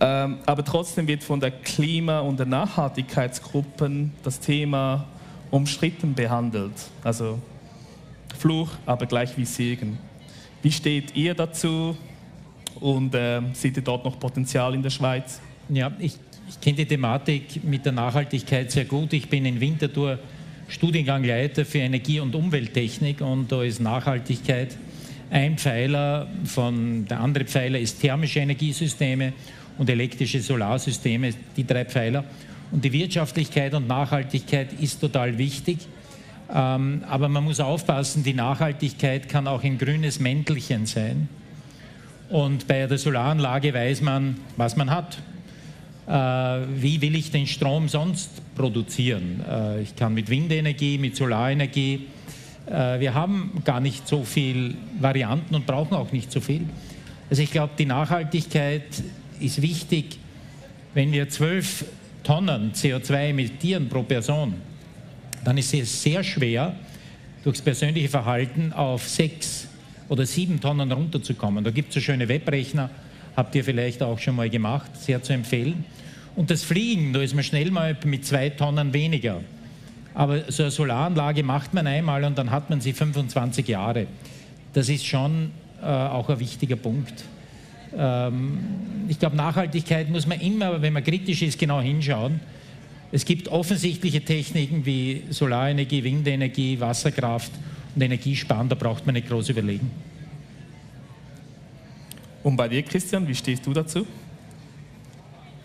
[0.00, 5.06] Ähm, aber trotzdem wird von der Klima- und der Nachhaltigkeitsgruppen das Thema
[5.52, 6.72] umstritten behandelt.
[7.04, 7.38] Also
[8.36, 9.96] Fluch, aber gleich wie Segen.
[10.62, 11.96] Wie steht ihr dazu
[12.80, 15.40] und äh, seht ihr dort noch Potenzial in der Schweiz?
[15.68, 16.18] Ja, ich
[16.48, 19.12] ich kenne die Thematik mit der Nachhaltigkeit sehr gut.
[19.12, 20.18] Ich bin in Winterthur
[20.68, 24.76] Studiengangleiter für Energie- und Umwelttechnik und da ist Nachhaltigkeit
[25.30, 29.32] ein Pfeiler von, der andere Pfeiler ist thermische Energiesysteme
[29.76, 32.24] und elektrische Solarsysteme, die drei Pfeiler.
[32.70, 35.78] Und die Wirtschaftlichkeit und Nachhaltigkeit ist total wichtig.
[36.52, 41.28] Ähm, aber man muss aufpassen, die Nachhaltigkeit kann auch ein grünes Mäntelchen sein.
[42.30, 45.18] Und bei der Solaranlage weiß man, was man hat.
[46.08, 46.12] Äh,
[46.80, 49.44] wie will ich den Strom sonst produzieren?
[49.46, 52.06] Äh, ich kann mit Windenergie, mit Solarenergie.
[52.66, 56.62] Äh, wir haben gar nicht so viele Varianten und brauchen auch nicht so viel.
[57.28, 59.02] Also ich glaube, die Nachhaltigkeit
[59.38, 60.18] ist wichtig.
[60.94, 61.84] Wenn wir zwölf
[62.22, 64.54] Tonnen CO2 emittieren pro Person,
[65.44, 66.74] dann ist es sehr schwer,
[67.44, 69.68] durchs persönliche Verhalten auf sechs
[70.08, 71.64] oder sieben Tonnen runterzukommen.
[71.64, 72.88] Da gibt es so schöne Webrechner,
[73.36, 75.84] habt ihr vielleicht auch schon mal gemacht, sehr zu empfehlen.
[76.38, 79.40] Und das Fliegen, da ist man schnell mal mit zwei Tonnen weniger.
[80.14, 84.06] Aber so eine Solaranlage macht man einmal und dann hat man sie 25 Jahre.
[84.72, 85.50] Das ist schon
[85.82, 87.24] äh, auch ein wichtiger Punkt.
[87.92, 88.56] Ähm,
[89.08, 92.38] ich glaube, Nachhaltigkeit muss man immer, wenn man kritisch ist, genau hinschauen.
[93.10, 97.50] Es gibt offensichtliche Techniken wie Solarenergie, Windenergie, Wasserkraft
[97.96, 99.90] und Energiesparen, da braucht man nicht groß überlegen.
[102.44, 104.06] Und bei dir, Christian, wie stehst du dazu?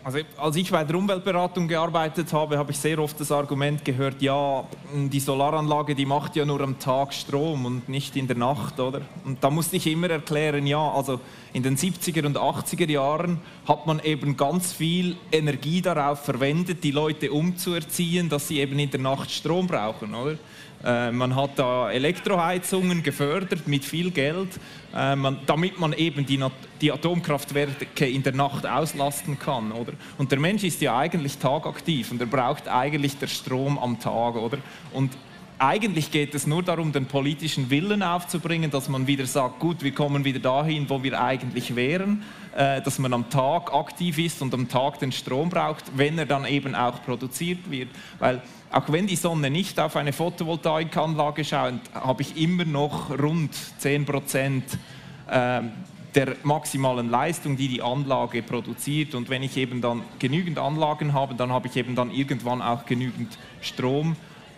[0.05, 4.21] Also als ich bei der Umweltberatung gearbeitet habe, habe ich sehr oft das Argument gehört,
[4.21, 8.81] ja, die Solaranlage, die macht ja nur am Tag Strom und nicht in der Nacht,
[8.81, 8.99] oder?
[9.23, 11.21] Und da musste ich immer erklären, ja, also
[11.53, 16.91] in den 70er und 80er Jahren hat man eben ganz viel Energie darauf verwendet, die
[16.91, 20.35] Leute umzuerziehen, dass sie eben in der Nacht Strom brauchen, oder?
[20.83, 24.49] Äh, man hat da Elektroheizungen gefördert mit viel Geld,
[24.93, 25.15] äh,
[25.45, 26.43] damit man eben die,
[26.81, 29.71] die, Atomkraftwerke in der Nacht auslasten kann.
[29.71, 29.93] Oder?
[30.17, 34.35] Und der Mensch ist ja eigentlich tagaktiv und er braucht eigentlich den Strom am Tag.
[34.35, 34.57] Oder?
[34.91, 35.11] Und
[35.65, 39.93] eigentlich geht es nur darum, den politischen Willen aufzubringen, dass man wieder sagt, gut, wir
[39.93, 42.23] kommen wieder dahin, wo wir eigentlich wären,
[42.55, 46.25] äh, dass man am Tag aktiv ist und am Tag den Strom braucht, wenn er
[46.25, 47.87] dann eben auch produziert wird.
[48.19, 53.53] Weil auch wenn die Sonne nicht auf eine Photovoltaikanlage schaut, habe ich immer noch rund
[53.77, 54.65] 10 Prozent
[55.29, 55.61] äh,
[56.13, 59.15] der maximalen Leistung, die die Anlage produziert.
[59.15, 62.85] Und wenn ich eben dann genügend Anlagen habe, dann habe ich eben dann irgendwann auch
[62.85, 64.17] genügend Strom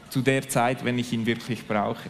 [0.09, 2.09] zu der Zeit, wenn ich ihn wirklich brauche.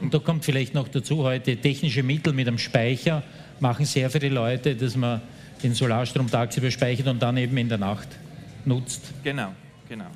[0.00, 3.22] Und da kommt vielleicht noch dazu, heute technische Mittel mit einem Speicher
[3.60, 5.22] machen sehr viele Leute, dass man
[5.62, 8.08] den Solarstrom tagsüber speichert und dann eben in der Nacht
[8.64, 9.12] nutzt.
[9.24, 9.52] Genau,
[9.88, 10.06] genau.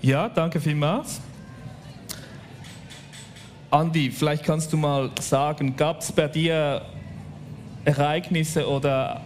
[0.00, 1.20] Ja, danke vielmals.
[3.70, 6.82] Andi, vielleicht kannst du mal sagen, gab es bei dir
[7.84, 9.20] Ereignisse oder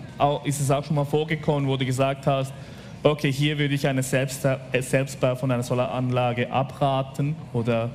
[0.44, 2.52] ist es auch schon mal vorgekommen, wo du gesagt hast,
[3.02, 7.90] okay, hier würde ich einen äh, Selbstbau von einer Solaranlage abraten oder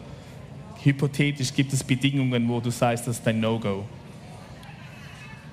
[0.83, 3.83] hypothetisch gibt es Bedingungen, wo du sagst, das ist ein No-Go?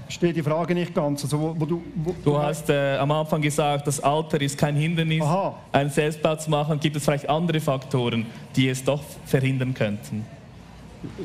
[0.09, 1.23] Steht die Frage nicht ganz.
[1.23, 4.75] Also wo, wo du, wo du hast äh, am Anfang gesagt, das Alter ist kein
[4.75, 5.55] Hindernis, Aha.
[5.71, 6.81] einen Selbstbau zu machen.
[6.81, 10.27] Gibt es vielleicht andere Faktoren, die es doch verhindern könnten?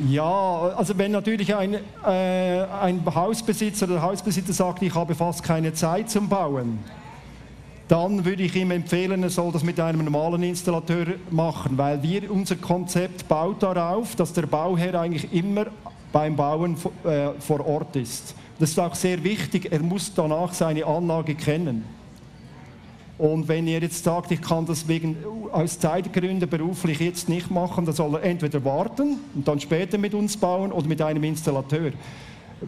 [0.07, 5.73] Ja, also wenn natürlich ein, äh, ein Hausbesitzer oder Hausbesitzer sagt, ich habe fast keine
[5.73, 6.79] Zeit zum Bauen,
[7.87, 12.31] dann würde ich ihm empfehlen, er soll das mit einem normalen Installateur machen, weil wir,
[12.31, 15.67] unser Konzept baut darauf, dass der Bauherr eigentlich immer
[16.11, 18.35] beim Bauen äh, vor Ort ist.
[18.57, 21.83] Das ist auch sehr wichtig, er muss danach seine Anlage kennen.
[23.17, 25.17] Und wenn er jetzt sagt, ich kann das wegen,
[25.51, 30.13] aus Zeitgründen beruflich jetzt nicht machen, dann soll er entweder warten und dann später mit
[30.13, 31.91] uns bauen oder mit einem Installateur.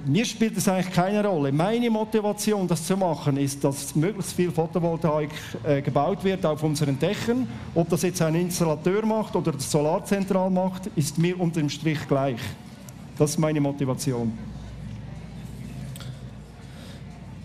[0.05, 1.51] Mir spielt das eigentlich keine Rolle.
[1.51, 5.29] Meine Motivation, das zu machen, ist, dass möglichst viel Photovoltaik
[5.63, 7.47] äh, gebaut wird auf unseren Dächern.
[7.73, 12.05] Ob das jetzt ein Installateur macht oder das Solarzentral macht, ist mir unter dem Strich
[12.07, 12.39] gleich.
[13.17, 14.37] Das ist meine Motivation.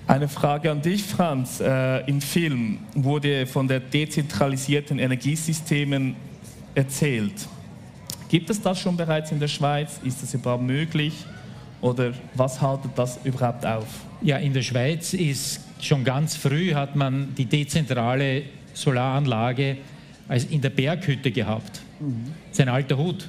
[0.08, 1.60] Eine Frage an dich, Franz.
[1.60, 6.16] Äh, Im Film wurde von der dezentralisierten Energiesystemen
[6.74, 7.48] erzählt.
[8.28, 10.00] Gibt es das schon bereits in der Schweiz?
[10.02, 11.14] Ist das überhaupt möglich?
[11.82, 13.86] Oder was haltet das überhaupt auf?
[14.22, 19.76] Ja, in der Schweiz ist schon ganz früh hat man die dezentrale Solaranlage
[20.48, 21.82] in der Berghütte gehabt.
[22.00, 22.32] Mhm.
[22.48, 23.28] Das ist ein alter Hut.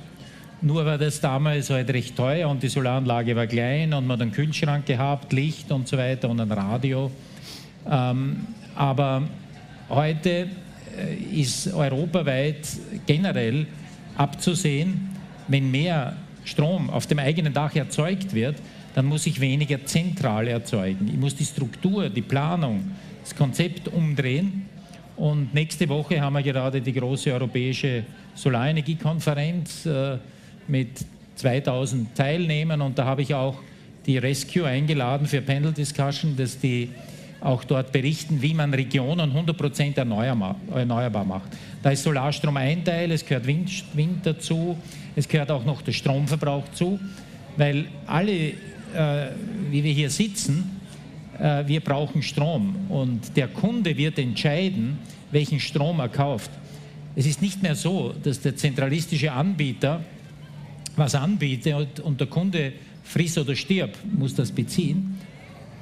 [0.61, 4.21] Nur war das damals halt recht teuer und die Solaranlage war klein und man hat
[4.21, 7.11] einen Kühlschrank gehabt, Licht und so weiter und ein Radio.
[7.89, 9.23] Ähm, aber
[9.89, 10.47] heute
[10.97, 12.65] äh, ist europaweit
[13.05, 13.65] generell
[14.15, 15.09] abzusehen,
[15.47, 18.57] wenn mehr Strom auf dem eigenen Dach erzeugt wird,
[18.95, 21.07] dann muss ich weniger zentral erzeugen.
[21.07, 22.91] Ich muss die Struktur, die Planung,
[23.23, 24.67] das Konzept umdrehen.
[25.15, 28.03] Und nächste Woche haben wir gerade die große europäische
[28.35, 30.17] Solarenergiekonferenz äh,
[30.67, 33.57] mit 2000 Teilnehmern und da habe ich auch
[34.05, 36.89] die Rescue eingeladen für Panel Discussion, dass die
[37.41, 41.49] auch dort berichten, wie man Regionen 100% erneuerbar macht.
[41.81, 44.77] Da ist Solarstrom ein Teil, es gehört Wind, Wind dazu,
[45.15, 46.99] es gehört auch noch der Stromverbrauch zu,
[47.57, 48.53] weil alle, äh,
[49.69, 50.79] wie wir hier sitzen,
[51.39, 54.97] äh, wir brauchen Strom und der Kunde wird entscheiden,
[55.31, 56.51] welchen Strom er kauft.
[57.15, 60.01] Es ist nicht mehr so, dass der zentralistische Anbieter
[60.95, 62.73] was anbietet und der Kunde
[63.03, 65.19] friss oder stirb, muss das beziehen.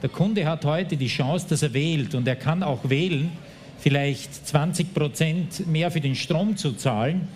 [0.02, 3.30] Der Kunde hat heute die Chance, dass er wählt und er kann auch wählen,
[3.80, 7.28] vielleicht 20 Prozent mehr für den Strom zu zahlen.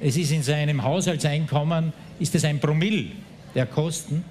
[0.00, 3.06] Es ist in seinem Haushaltseinkommen, ist es ein Promille
[3.54, 4.24] der Kosten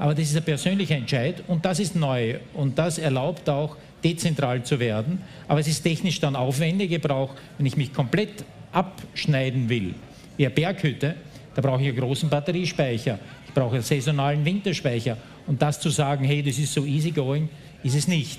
[0.00, 4.62] aber das ist ein persönlicher Entscheid und das ist neu und das erlaubt auch, dezentral
[4.62, 5.20] zu werden.
[5.46, 6.90] Aber es ist technisch dann aufwendig.
[6.90, 9.94] Ich brauche, wenn ich mich komplett abschneiden will,
[10.38, 11.16] wie eine Berghütte,
[11.54, 15.18] da brauche ich einen großen Batteriespeicher, ich brauche einen saisonalen Winterspeicher.
[15.46, 17.50] Und das zu sagen, hey, das ist so easy going,
[17.82, 18.38] ist es nicht.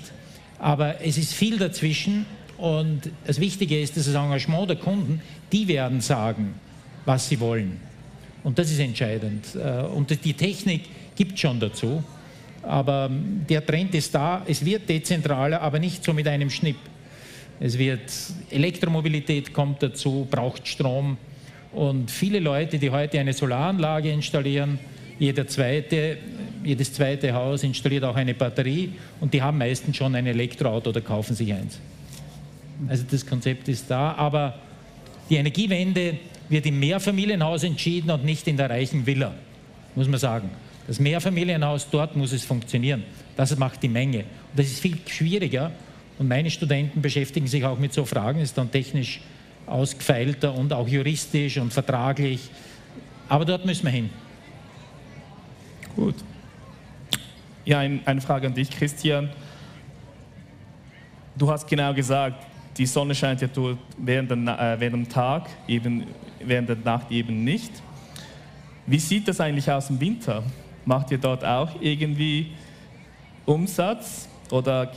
[0.58, 2.26] Aber es ist viel dazwischen
[2.58, 6.54] und das Wichtige ist, dass das Engagement der Kunden, die werden sagen,
[7.04, 7.80] was sie wollen.
[8.44, 9.54] Und das ist entscheidend.
[9.54, 10.82] Äh, und die Technik
[11.14, 12.02] gibt schon dazu.
[12.62, 14.42] Aber ähm, der Trend ist da.
[14.46, 16.76] Es wird dezentraler, aber nicht so mit einem Schnipp.
[17.60, 18.10] Es wird
[18.50, 21.16] Elektromobilität kommt dazu, braucht Strom.
[21.72, 24.78] Und viele Leute, die heute eine Solaranlage installieren,
[25.18, 26.18] jeder zweite,
[26.64, 31.00] jedes zweite Haus installiert auch eine Batterie und die haben meistens schon ein Elektroauto oder
[31.00, 31.78] kaufen sich eins.
[32.88, 34.58] Also das Konzept ist da, aber
[35.30, 36.18] die Energiewende
[36.52, 39.32] wird im Mehrfamilienhaus entschieden und nicht in der reichen Villa,
[39.94, 40.50] muss man sagen.
[40.86, 43.04] Das Mehrfamilienhaus, dort muss es funktionieren.
[43.36, 44.18] Das macht die Menge.
[44.18, 45.72] Und das ist viel schwieriger.
[46.18, 49.20] Und meine Studenten beschäftigen sich auch mit so Fragen, ist dann technisch
[49.66, 52.50] ausgefeilter und auch juristisch und vertraglich.
[53.28, 54.10] Aber dort müssen wir hin.
[55.96, 56.16] Gut.
[57.64, 59.30] Ja, ein, eine Frage an dich, Christian.
[61.36, 62.44] Du hast genau gesagt,
[62.76, 63.48] die Sonne scheint ja
[63.98, 66.06] während, der, äh, während dem Tag, eben
[66.40, 67.70] während der Nacht eben nicht.
[68.86, 70.42] Wie sieht das eigentlich aus im Winter?
[70.84, 72.52] Macht ihr dort auch irgendwie
[73.46, 74.92] Umsatz oder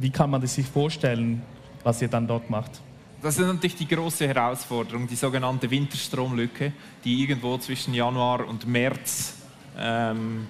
[0.00, 1.42] wie kann man das sich vorstellen,
[1.82, 2.80] was ihr dann dort macht?
[3.22, 6.72] Das ist natürlich die große Herausforderung, die sogenannte Winterstromlücke,
[7.04, 9.34] die irgendwo zwischen Januar und März
[9.76, 10.46] ähm,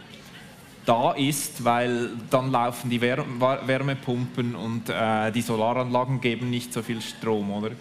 [0.89, 7.03] da ist, weil dann laufen die Wärmepumpen und äh, die Solaranlagen geben nicht so viel
[7.03, 7.73] Strom, oder?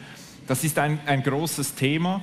[0.46, 2.22] Das ist ein, ein großes Thema.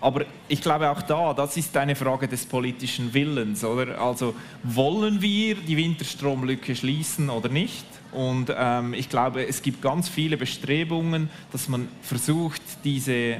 [0.00, 4.00] Aber ich glaube auch da, das ist eine Frage des politischen Willens, oder?
[4.00, 7.84] Also wollen wir die Winterstromlücke schließen oder nicht?
[8.12, 13.38] Und ähm, ich glaube, es gibt ganz viele Bestrebungen, dass man versucht, diese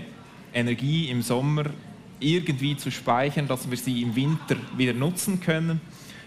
[0.52, 1.64] Energie im Sommer
[2.18, 5.80] irgendwie zu speichern, dass wir sie im Winter wieder nutzen können.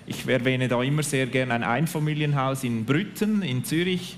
[0.05, 4.17] Ich erwähne da immer sehr gerne ein Einfamilienhaus in Brütten in Zürich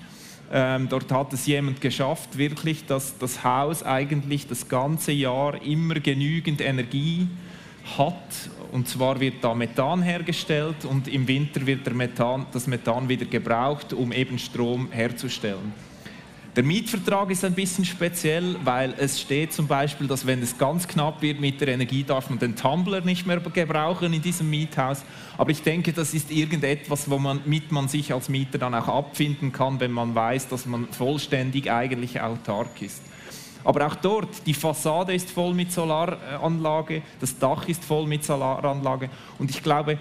[0.51, 5.95] ähm, dort hat es jemand geschafft, wirklich, dass das Haus eigentlich das ganze Jahr immer
[5.95, 7.27] genügend Energie
[7.97, 8.49] hat.
[8.71, 13.93] Und zwar wird da Methan hergestellt und im Winter wird Methan, das Methan wieder gebraucht,
[13.93, 15.73] um eben Strom herzustellen.
[16.55, 20.87] Der Mietvertrag ist ein bisschen speziell, weil es steht zum Beispiel, dass wenn es ganz
[20.87, 25.03] knapp wird mit der Energie, darf man den Tumbler nicht mehr gebrauchen in diesem Miethaus.
[25.37, 29.81] Aber ich denke, das ist irgendetwas, womit man sich als Mieter dann auch abfinden kann,
[29.81, 33.01] wenn man weiß, dass man vollständig eigentlich autark ist.
[33.65, 39.09] Aber auch dort, die Fassade ist voll mit Solaranlage, das Dach ist voll mit Solaranlage.
[39.39, 39.97] Und ich glaube,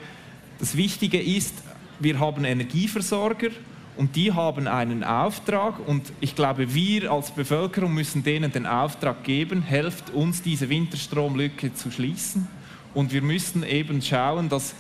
[0.61, 1.64] das Wichtige ist,
[1.99, 3.49] wir haben Energieversorger,
[3.96, 9.22] und die haben einen Auftrag und ich glaube, wir als Bevölkerung müssen denen den Auftrag
[9.24, 12.48] geben, helft uns diese Winterstromlücke zu schließen
[12.92, 14.74] und wir müssen eben schauen, dass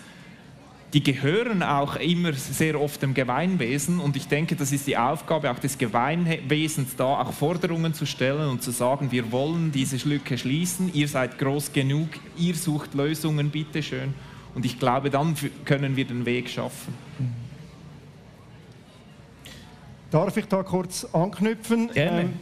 [0.94, 5.50] die gehören auch immer sehr oft dem Gemeinwesen und ich denke, das ist die Aufgabe
[5.50, 10.38] auch des Gemeinwesens, da auch Forderungen zu stellen und zu sagen, wir wollen diese Lücke
[10.38, 14.14] schließen, ihr seid groß genug, ihr sucht Lösungen, bitteschön.
[14.54, 16.94] Und ich glaube, dann können wir den Weg schaffen.
[20.14, 21.90] Darf ich da kurz anknüpfen?
[21.92, 22.20] Gerne.
[22.20, 22.32] Ähm,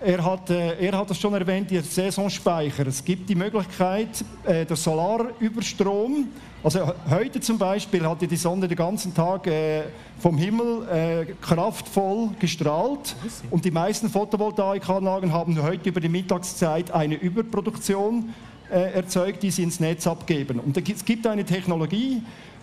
[0.00, 2.84] er hat, äh, er hat es schon erwähnt, die Saisonspeicher.
[2.84, 6.26] Es gibt die Möglichkeit, äh, der Solarüberstrom,
[6.64, 9.82] also heute zum Beispiel hat die Sonne den ganzen Tag äh,
[10.18, 13.14] vom Himmel äh, kraftvoll gestrahlt
[13.52, 18.34] und die meisten Photovoltaikanlagen haben heute über die Mittagszeit eine Überproduktion
[18.68, 20.58] erzeugt, die sie ins Netz abgeben.
[20.58, 22.20] Und es gibt eine Technologie,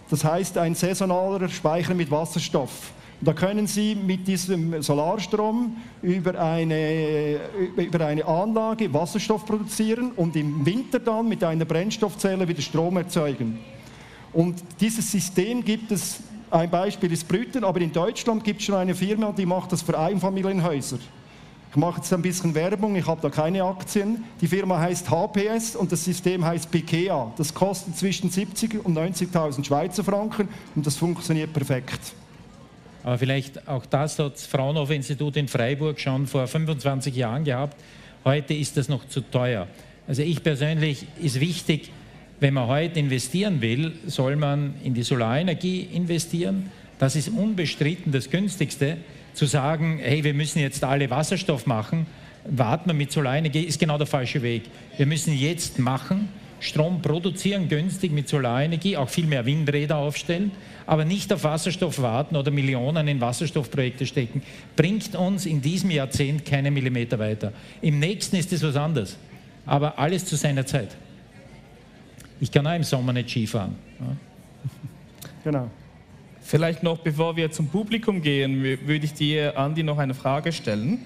[0.10, 2.92] Das heißt ein saisonaler Speicher mit Wasserstoff.
[3.24, 7.40] Da können Sie mit diesem Solarstrom über eine,
[7.78, 13.60] über eine Anlage Wasserstoff produzieren und im Winter dann mit einer Brennstoffzelle wieder Strom erzeugen.
[14.34, 16.20] Und dieses System gibt es,
[16.52, 19.82] ein Beispiel ist Brüten, aber in Deutschland gibt es schon eine Firma, die macht das
[19.82, 20.98] für Einfamilienhäuser.
[21.70, 24.26] Ich mache jetzt ein bisschen Werbung, ich habe da keine Aktien.
[24.42, 27.32] Die Firma heißt HPS und das System heißt Pikea.
[27.38, 32.14] Das kostet zwischen 70 und 90.000 Schweizer Franken und das funktioniert perfekt.
[33.04, 37.78] Aber vielleicht auch das hat das Fraunhofer-Institut in Freiburg schon vor 25 Jahren gehabt.
[38.24, 39.68] Heute ist das noch zu teuer.
[40.08, 41.92] Also ich persönlich ist wichtig,
[42.40, 46.72] wenn man heute investieren will, soll man in die Solarenergie investieren.
[47.00, 48.98] Das ist unbestritten das günstigste.
[49.34, 52.06] Zu sagen, hey, wir müssen jetzt alle Wasserstoff machen,
[52.46, 54.64] warten wir mit Solarenergie, ist genau der falsche Weg.
[54.98, 56.30] Wir müssen jetzt machen,
[56.64, 60.52] Strom produzieren, günstig mit Solarenergie, auch viel mehr Windräder aufstellen,
[60.86, 64.42] aber nicht auf Wasserstoff warten oder Millionen in Wasserstoffprojekte stecken,
[64.78, 67.52] bringt uns in diesem Jahrzehnt keine Millimeter weiter.
[67.82, 69.18] Im nächsten ist es was anderes,
[69.66, 70.96] aber alles zu seiner Zeit.
[72.40, 73.76] Ich kann auch im Sommer nicht Skifahren.
[75.44, 75.70] Genau.
[76.42, 81.00] Vielleicht noch, bevor wir zum Publikum gehen, würde ich dir, Andi, noch eine Frage stellen.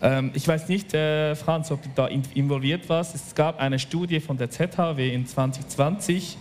[0.00, 3.14] Ähm, ich weiß nicht, äh, Franz, ob du da involviert warst.
[3.14, 6.36] Es gab eine Studie von der ZHW in 2020,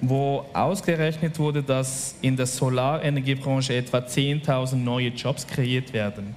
[0.00, 6.34] wo ausgerechnet wurde, dass in der Solarenergiebranche etwa 10.000 neue Jobs kreiert werden.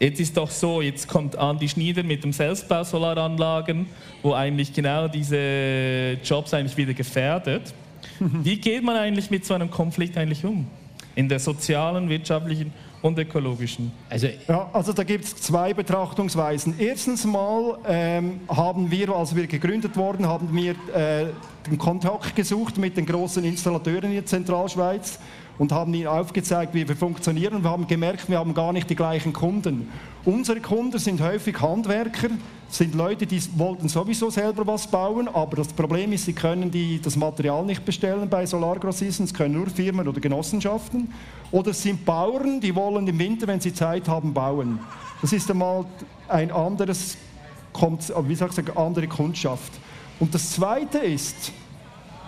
[0.00, 3.86] Jetzt ist doch so, jetzt kommt Andi Schnieder mit dem Selbstbau-Solaranlagen,
[4.22, 7.74] wo eigentlich genau diese Jobs eigentlich wieder gefährdet.
[8.18, 10.66] Wie geht man eigentlich mit so einem Konflikt eigentlich um?
[11.16, 13.92] In der sozialen, wirtschaftlichen und ökologischen?
[14.08, 16.74] Also, ja, also da gibt es zwei Betrachtungsweisen.
[16.78, 21.26] Erstens mal ähm, haben wir, als wir gegründet wurden, haben wir äh,
[21.66, 25.18] den Kontakt gesucht mit den großen Installateuren in der Zentralschweiz
[25.60, 27.62] und haben ihnen aufgezeigt, wie wir funktionieren.
[27.62, 29.90] Wir haben gemerkt, wir haben gar nicht die gleichen Kunden.
[30.24, 32.30] Unsere Kunden sind häufig Handwerker,
[32.70, 36.98] sind Leute, die wollten sowieso selber was bauen, aber das Problem ist, sie können die,
[36.98, 41.12] das Material nicht bestellen bei Solargrossisten, es können nur Firmen oder Genossenschaften.
[41.50, 44.78] Oder es sind Bauern, die wollen im Winter, wenn sie Zeit haben, bauen.
[45.20, 45.84] Das ist einmal
[46.28, 47.18] ein anderes,
[48.22, 49.74] wie sagt eine andere Kundschaft.
[50.20, 51.52] Und das Zweite ist,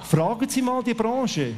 [0.03, 1.55] fragen Sie mal die Branche,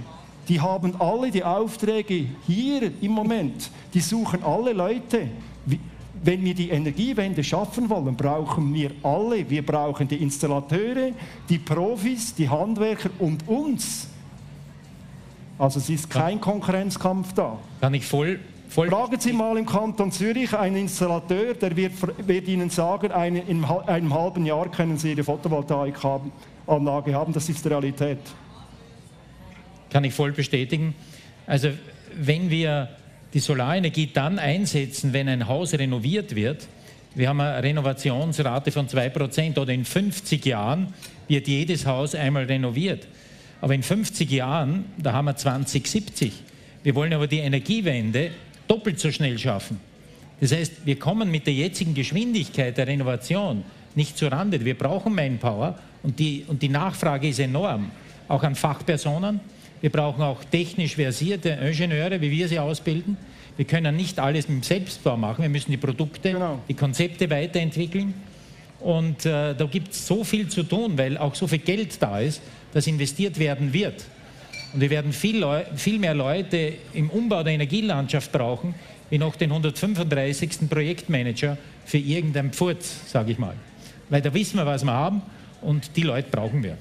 [0.48, 3.70] die haben alle die Aufträge hier im Moment.
[3.92, 5.28] Die suchen alle Leute.
[6.22, 9.48] Wenn wir die Energiewende schaffen wollen, brauchen wir alle.
[9.48, 11.12] Wir brauchen die Installateure,
[11.48, 14.08] die Profis, die Handwerker und uns.
[15.58, 17.58] Also es ist kein Konkurrenzkampf da.
[17.80, 21.92] Kann ich voll Voll Fragen Sie mal im Kanton Zürich einen Installateur, der wird,
[22.26, 27.32] wird Ihnen sagen, eine, in einem halben Jahr können Sie Ihre Photovoltaikanlage haben.
[27.32, 28.18] Das ist die Realität
[29.94, 30.92] kann ich voll bestätigen.
[31.46, 31.68] Also
[32.16, 32.88] wenn wir
[33.32, 36.66] die Solarenergie dann einsetzen, wenn ein Haus renoviert wird,
[37.14, 40.92] wir haben eine Renovationsrate von 2% oder in 50 Jahren
[41.28, 43.06] wird jedes Haus einmal renoviert.
[43.60, 46.32] Aber in 50 Jahren, da haben wir 2070.
[46.82, 48.32] Wir wollen aber die Energiewende
[48.66, 49.78] doppelt so schnell schaffen.
[50.40, 53.62] Das heißt, wir kommen mit der jetzigen Geschwindigkeit der Renovation
[53.94, 54.64] nicht zur Rande.
[54.64, 57.92] Wir brauchen Manpower und die, und die Nachfrage ist enorm,
[58.26, 59.53] auch an Fachpersonen.
[59.84, 63.18] Wir brauchen auch technisch versierte Ingenieure, wie wir sie ausbilden.
[63.58, 65.42] Wir können nicht alles mit dem Selbstbau machen.
[65.42, 66.58] Wir müssen die Produkte, genau.
[66.66, 68.14] die Konzepte weiterentwickeln.
[68.80, 72.18] Und äh, da gibt es so viel zu tun, weil auch so viel Geld da
[72.18, 72.40] ist,
[72.72, 74.06] das investiert werden wird.
[74.72, 75.44] Und wir werden viel,
[75.76, 78.74] viel mehr Leute im Umbau der Energielandschaft brauchen,
[79.10, 80.66] wie noch den 135.
[80.70, 83.54] Projektmanager für irgendeinen Pfurz, sage ich mal.
[84.08, 85.20] Weil da wissen wir, was wir haben
[85.60, 86.78] und die Leute brauchen wir.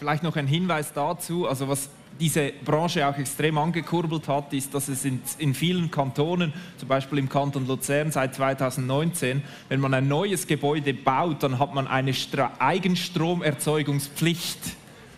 [0.00, 1.88] Vielleicht noch ein Hinweis dazu, also was
[2.20, 7.18] diese Branche auch extrem angekurbelt hat, ist, dass es in, in, vielen Kantonen, zum Beispiel
[7.18, 12.14] im Kanton Luzern seit 2019, wenn man ein neues Gebäude baut, dann hat man eine
[12.14, 14.60] Stra Eigenstromerzeugungspflicht.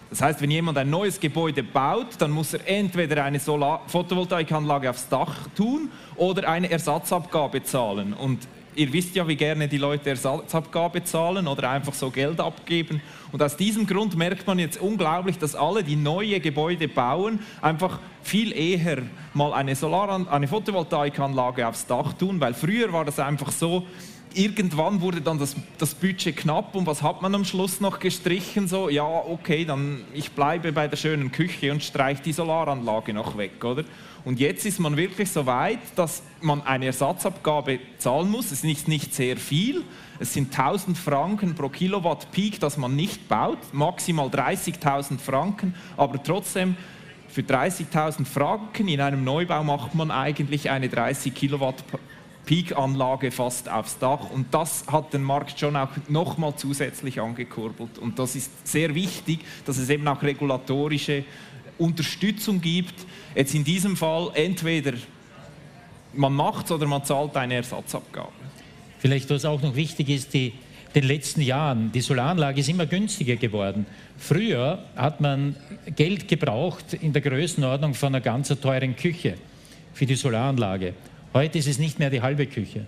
[0.09, 4.89] Das heißt, wenn jemand ein neues Gebäude baut, dann muss er entweder eine Solar Photovoltaikanlage
[4.89, 8.15] aufs Dach tun oder eine Ersatzabgabe zahlen.
[8.15, 13.01] Und ihr wisst ja, wie gerne die Leute Ersatzabgabe zahlen oder einfach so Geld abgeben.
[13.33, 17.99] Und aus diesem Grund merkt man jetzt unglaublich, dass alle, die neue Gebäude bauen, einfach
[18.23, 19.03] viel eher
[19.35, 23.87] mal eine, Solar eine Photovoltaikanlage aufs Dach tun, weil früher war das einfach so,
[24.35, 28.69] irgendwann wurde dann das, das Budget knapp und was hat man am Schluss noch gestrichen?
[28.69, 33.39] So, ja, okay, dann ich bleibe bei der schönen Küche und streiche die Solaranlage noch
[33.39, 33.85] weg, oder?
[34.27, 38.51] Und jetzt ist man wirklich so weit, dass man eine Ersatzabgabe zahlen muss.
[38.51, 39.85] Es ist nicht sehr viel.
[40.19, 46.21] Es sind 1000 Franken pro Kilowatt Peak, das man nicht baut, maximal 30.000 Franken, aber
[46.21, 46.77] trotzdem
[47.29, 51.85] für 30.000 Franken in einem Neubau macht man eigentlich eine 30 Kilowatt
[52.47, 54.31] Peak-Anlage fast aufs Dach.
[54.31, 57.99] Und das hat den Markt schon auch nochmal zusätzlich angekurbelt.
[57.99, 61.25] Und das ist sehr wichtig, dass es eben auch regulatorische
[61.79, 62.95] Unterstützung gibt.
[63.35, 64.95] Jetzt in diesem Fall entweder
[66.15, 68.33] man macht es oder man zahlt eine Ersatzabgabe.
[68.99, 70.53] Vielleicht, was auch noch wichtig ist, die,
[70.95, 73.87] den letzten Jahren, die Solaranlage ist immer günstiger geworden.
[74.17, 75.55] Früher hat man
[75.95, 79.35] Geld gebraucht in der Größenordnung von einer ganz teuren Küche
[79.93, 80.95] für die Solaranlage.
[81.35, 82.87] Heute ist es nicht mehr die halbe Küche.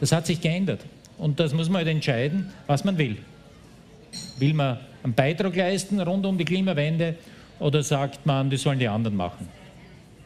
[0.00, 0.80] Das hat sich geändert.
[1.18, 3.16] Und das muss man halt entscheiden, was man will.
[4.38, 7.14] Will man einen Beitrag leisten rund um die Klimawende
[7.58, 9.48] oder sagt man, das sollen die anderen machen?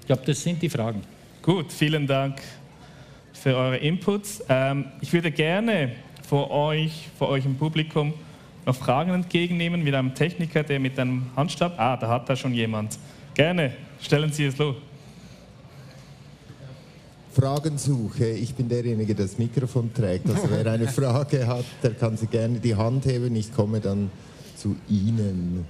[0.00, 1.02] Ich glaube, das sind die Fragen.
[1.42, 2.40] Gut, vielen Dank
[3.32, 4.42] für eure Inputs.
[4.48, 5.92] Ähm, ich würde gerne
[6.28, 8.12] vor euch, vor euch im Publikum
[8.66, 11.74] noch Fragen entgegennehmen mit einem Techniker, der mit einem Handstab.
[11.78, 12.98] Ah, da hat da schon jemand.
[13.34, 14.76] Gerne, stellen Sie es los.
[17.32, 18.28] Fragensuche.
[18.28, 20.28] Ich bin derjenige, der das Mikrofon trägt.
[20.28, 23.34] Also wer eine Frage hat, der kann sie gerne die Hand heben.
[23.36, 24.10] Ich komme dann
[24.56, 25.64] zu Ihnen.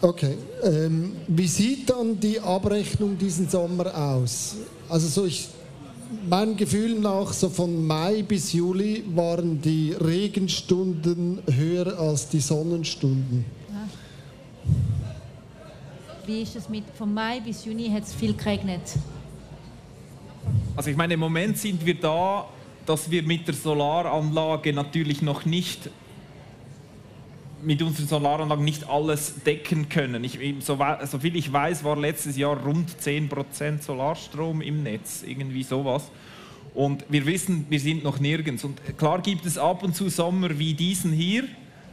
[0.00, 0.36] Okay.
[0.62, 4.56] Ähm, wie sieht dann die Abrechnung diesen Sommer aus?
[4.88, 5.48] Also so ich,
[6.28, 13.44] mein Gefühl nach, so von Mai bis Juli waren die Regenstunden höher als die Sonnenstunden.
[16.26, 18.82] Wie ist es mit von Mai bis Juni hat es viel geregnet?
[20.76, 22.46] Also ich meine, im Moment sind wir da,
[22.86, 25.90] dass wir mit der Solaranlage natürlich noch nicht
[27.62, 30.24] mit unseren Solaranlagen nicht alles decken können.
[30.24, 35.62] Ich, so, so, viel ich weiß, war letztes Jahr rund 10% Solarstrom im Netz, irgendwie
[35.62, 36.10] sowas.
[36.74, 38.64] Und wir wissen, wir sind noch nirgends.
[38.64, 41.44] Und klar gibt es ab und zu Sommer wie diesen hier,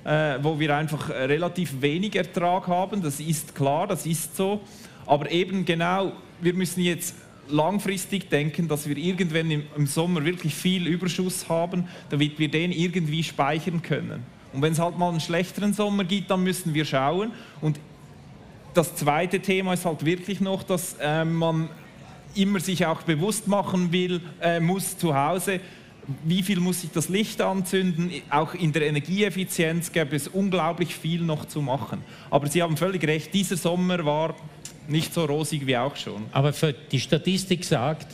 [0.03, 3.01] äh, wo wir einfach relativ wenig Ertrag haben.
[3.01, 4.61] Das ist klar, das ist so.
[5.05, 7.15] Aber eben genau, wir müssen jetzt
[7.49, 13.23] langfristig denken, dass wir irgendwann im Sommer wirklich viel Überschuss haben, damit wir den irgendwie
[13.23, 14.36] speichern können.
[14.57, 17.31] Und wenn es halt mal einen schlechteren Sommer gibt, dann müssen wir schauen.
[17.61, 17.79] Und
[18.73, 21.69] das zweite Thema ist halt wirklich noch, dass äh, man
[22.33, 25.59] immer sich auch bewusst machen will, äh, muss zu Hause,
[26.23, 28.09] wie viel muss ich das Licht anzünden?
[28.31, 32.01] Auch in der Energieeffizienz gäbe es unglaublich viel noch zu machen.
[32.31, 34.33] Aber Sie haben völlig recht, dieser Sommer war
[34.87, 36.25] nicht so rosig wie auch schon.
[36.31, 36.51] Aber
[36.91, 38.07] die Statistik sagt,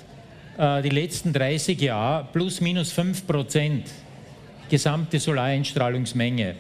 [0.58, 3.86] äh, die letzten 30 Jahre plus minus 5 Prozent
[4.70, 6.56] gesamte Solareinstrahlungsmenge.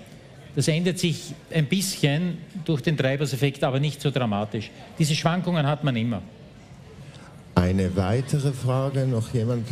[0.56, 4.70] Das ändert sich ein bisschen durch den Treibhauseffekt, aber nicht so dramatisch.
[5.00, 6.22] Diese Schwankungen hat man immer.
[7.56, 9.68] Eine weitere Frage, noch jemand?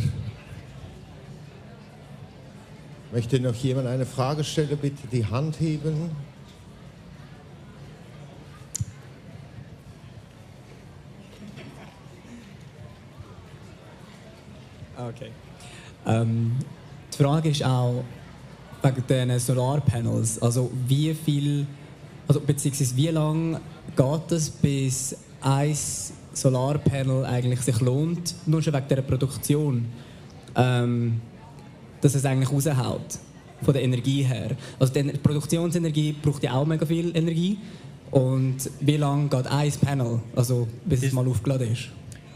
[3.12, 4.76] Möchte noch jemand eine Frage stellen?
[4.80, 6.10] Bitte die Hand heben.
[14.96, 15.30] Okay.
[16.06, 16.56] Ähm,
[17.12, 18.04] die Frage ist auch,
[18.82, 20.40] wegen den Solarpanels.
[20.40, 21.66] Also wie viel,
[22.28, 23.60] also beziehungsweise wie lange
[23.96, 25.76] geht es, bis ein
[26.32, 29.86] Solarpanel eigentlich sich lohnt, nur schon wegen der Produktion,
[30.56, 31.20] ähm,
[32.00, 33.18] dass es eigentlich raushaut
[33.62, 34.56] von der Energie her.
[34.78, 37.58] Also die Produktionsenergie braucht ja auch mega viel Energie.
[38.10, 41.88] Und wie lange geht ein Panel, also bis es mal aufgeladen ist?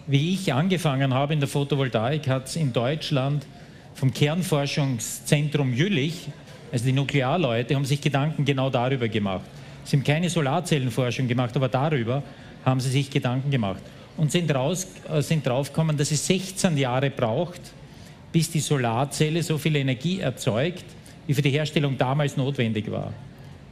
[0.06, 3.46] Wie ich angefangen habe in der Photovoltaik, hat es in Deutschland
[3.96, 6.28] vom Kernforschungszentrum Jülich,
[6.70, 9.46] also die Nuklearleute, haben sich Gedanken genau darüber gemacht.
[9.84, 12.22] Sie haben keine Solarzellenforschung gemacht, aber darüber
[12.64, 13.80] haben sie sich Gedanken gemacht
[14.16, 17.60] und sind, raus, äh, sind draufgekommen, dass es 16 Jahre braucht,
[18.32, 20.84] bis die Solarzelle so viel Energie erzeugt,
[21.26, 23.12] wie für die Herstellung damals notwendig war.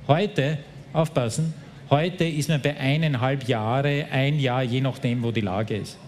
[0.09, 0.59] Heute,
[0.95, 1.53] aufpassen,
[1.91, 5.99] heute ist man bei eineinhalb Jahre, ein Jahr, je nachdem, wo die Lage ist.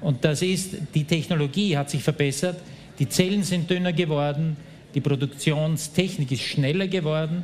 [0.00, 2.56] Und das ist, die Technologie hat sich verbessert,
[3.00, 4.56] die Zellen sind dünner geworden,
[4.94, 7.42] die Produktionstechnik ist schneller geworden,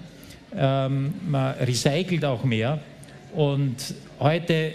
[0.55, 2.79] ähm, man recycelt auch mehr.
[3.35, 4.73] Und heute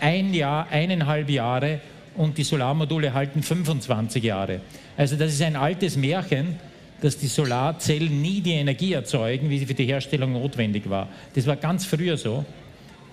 [0.00, 1.80] ein Jahr, eineinhalb Jahre
[2.16, 4.60] und die Solarmodule halten 25 Jahre.
[4.96, 6.56] Also das ist ein altes Märchen,
[7.00, 11.08] dass die Solarzellen nie die Energie erzeugen, wie sie für die Herstellung notwendig war.
[11.34, 12.44] Das war ganz früher so.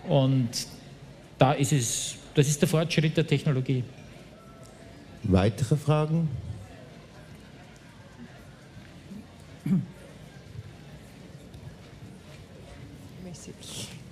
[0.08, 0.49] Und
[1.38, 3.84] da ist es, das ist der Fortschritt der Technologie.
[5.24, 6.30] Weitere Fragen?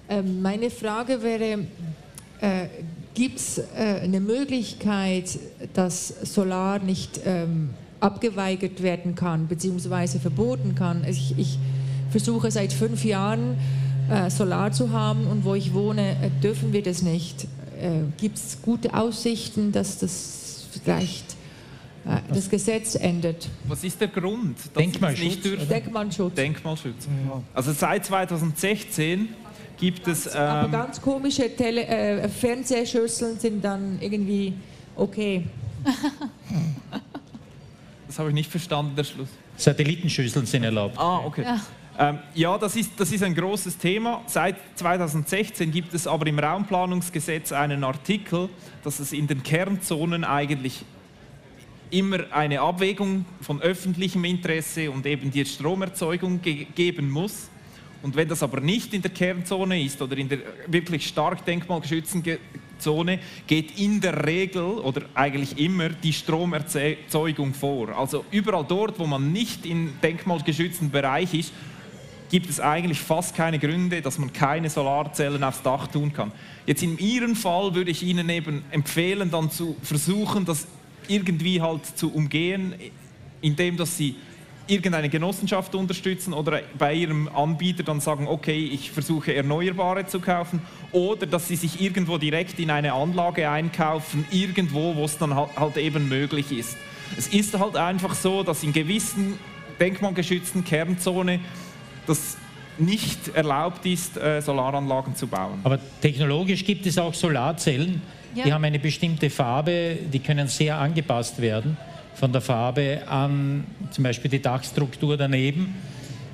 [0.10, 1.66] Ähm, meine Frage wäre,
[2.42, 2.68] äh,
[3.14, 5.40] gibt es äh, eine Möglichkeit,
[5.74, 11.06] dass Solar nicht ähm, abgeweigert werden kann, beziehungsweise verboten kann?
[11.08, 11.58] Ich, ich
[12.12, 13.58] versuche seit fünf Jahren
[14.10, 17.46] äh, Solar zu haben und wo ich wohne, äh, dürfen wir das nicht.
[17.80, 21.33] Äh, gibt es gute Aussichten, dass das vielleicht
[22.30, 23.50] das Gesetz ändert?
[23.68, 24.58] Was ist der Grund?
[24.58, 25.68] dass Denkmalschutz?
[25.68, 26.36] Denkmalschutz.
[26.36, 27.08] Denkmalschutz.
[27.54, 29.30] Also seit 2016
[29.78, 30.28] gibt es.
[30.36, 34.54] Aber Ähm, ganz komische Tele äh, Fernsehschüsseln sind dann irgendwie
[34.96, 35.46] okay.
[38.08, 39.30] das habe ich nicht verstanden, der Schluss.
[39.58, 40.98] Satellitenschüsseln sind erlaubt.
[40.98, 41.44] Ah, okay.
[41.44, 41.60] Ja.
[41.98, 44.24] Ähm, ja, das ist, das ist ein großes Thema.
[44.26, 48.50] Seit 2016 gibt es aber im Raumplanungsgesetz einen Artikel,
[48.84, 50.84] dass es in den Kernzonen eigentlich
[51.94, 57.50] immer eine Abwägung von öffentlichem Interesse und eben die Stromerzeugung ge geben muss.
[58.02, 62.22] Und wenn das aber nicht in der Kernzone ist oder in der wirklich stark denkmalgeschützten
[62.22, 62.40] Ge-
[62.80, 67.98] Zone, geht in der Regel oder eigentlich immer die Stromerzeugung vor.
[67.98, 71.54] Also überall dort, wo man nicht im denkmalgeschützten Bereich ist,
[72.30, 76.32] gibt es eigentlich fast keine Gründe, dass man keine Solarzellen aufs Dach tun kann.
[76.66, 80.68] Jetzt in Ihrem Fall würde ich Ihnen eben empfehlen, dann zu versuchen, das
[81.10, 82.76] irgendwie halt zu umgehen,
[83.42, 84.16] indem dass Sie
[84.68, 90.62] irgendeine Genossenschaft unterstützen oder bei Ihrem Anbieter dann sagen, okay, ich versuche Erneuerbare zu kaufen
[90.92, 95.78] oder dass Sie sich irgendwo direkt in eine Anlage einkaufen, irgendwo, wo es dann halt,
[95.78, 96.78] eben möglich ist.
[97.18, 99.38] Es ist halt einfach so, dass in gewissen
[99.80, 101.40] denkmalgeschützten Kernzone
[102.08, 102.38] das
[102.78, 105.60] nicht erlaubt ist, äh, Solaranlagen zu bauen.
[105.64, 108.02] Aber technologisch gibt es auch Solarzellen,
[108.36, 108.46] Ja.
[108.46, 111.78] die haben eine bestimmte Farbe, die können sehr angepasst werden
[112.16, 115.76] von der Farbe an zum Beispiel die Dachstruktur daneben.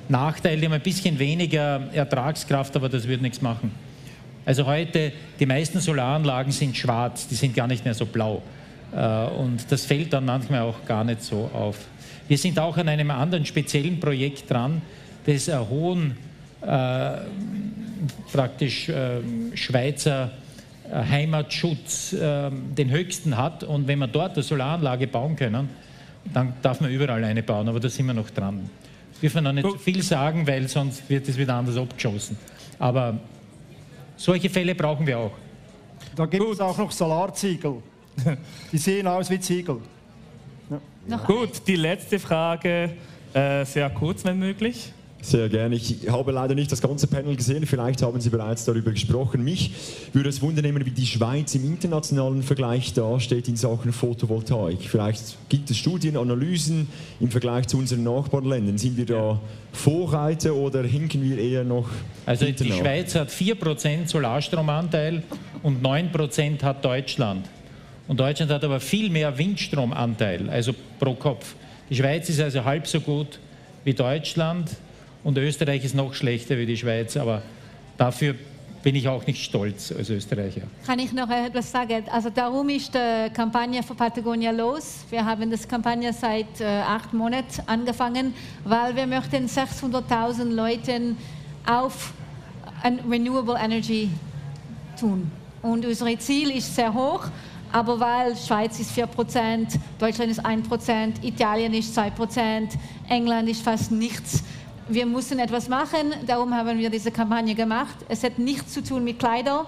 [0.08, 3.70] Nachteil, die haben ein bisschen weniger Ertragskraft, aber das wird nichts machen.
[4.44, 8.42] Also heute, die meisten Solaranlagen sind schwarz, die sind gar nicht mehr so blau.
[8.92, 11.76] Äh, Und das fällt dann manchmal auch gar nicht so auf.
[12.26, 14.82] Wir sind auch an einem anderen speziellen Projekt dran,
[15.26, 16.16] das einen hohen,
[18.32, 19.20] praktisch äh,
[19.54, 20.30] Schweizer
[20.90, 23.64] äh, Heimatschutz äh, den höchsten hat.
[23.64, 25.68] Und wenn wir dort eine Solaranlage bauen können,
[26.32, 27.68] dann darf man überall eine bauen.
[27.68, 28.68] Aber da sind wir noch dran.
[29.22, 32.38] Dürfen wir noch nicht viel sagen, weil sonst wird es wieder anders abgeschossen.
[32.78, 33.18] Aber
[34.16, 35.32] solche Fälle brauchen wir auch.
[36.16, 36.54] Da gibt Gut.
[36.54, 37.76] es auch noch Solarziegel.
[38.72, 39.78] Die sehen aus wie Ziegel.
[41.06, 42.90] Noch Gut, die letzte Frage,
[43.32, 44.92] äh, sehr kurz, wenn möglich.
[45.22, 45.76] Sehr gerne.
[45.76, 49.44] Ich habe leider nicht das ganze Panel gesehen, vielleicht haben Sie bereits darüber gesprochen.
[49.44, 49.70] Mich
[50.12, 54.80] würde es wundern, wie die Schweiz im internationalen Vergleich dasteht in Sachen Photovoltaik.
[54.80, 56.88] Vielleicht gibt es Studien, Analysen
[57.20, 58.78] im Vergleich zu unseren Nachbarländern.
[58.78, 59.38] Sind wir da
[59.72, 61.88] Vorreiter oder hinken wir eher noch
[62.24, 62.78] Also die nach?
[62.78, 65.22] Schweiz hat 4% Solarstromanteil
[65.62, 67.46] und 9% hat Deutschland.
[68.08, 71.54] Und Deutschland hat aber viel mehr Windstromanteil, also pro Kopf.
[71.90, 73.38] Die Schweiz ist also halb so gut
[73.84, 74.70] wie Deutschland
[75.24, 77.42] und Österreich ist noch schlechter wie die Schweiz, aber
[77.96, 78.34] dafür
[78.82, 80.62] bin ich auch nicht stolz als Österreicher.
[80.86, 82.04] Kann ich noch etwas sagen?
[82.10, 85.04] Also darum ist die Kampagne für Patagonia los.
[85.10, 88.32] Wir haben das Kampagne seit äh, acht Monaten angefangen,
[88.64, 91.16] weil wir möchten 600.000 Leuten
[91.66, 92.14] auf
[92.82, 94.08] Renewable Energy
[94.98, 95.30] tun.
[95.62, 97.26] Und unser Ziel ist sehr hoch,
[97.70, 102.68] aber weil Schweiz ist 4%, Deutschland ist 1%, Italien ist 2%,
[103.08, 104.42] England ist fast nichts.
[104.92, 107.94] Wir müssen etwas machen, darum haben wir diese Kampagne gemacht.
[108.08, 109.66] Es hat nichts zu tun mit Kleider.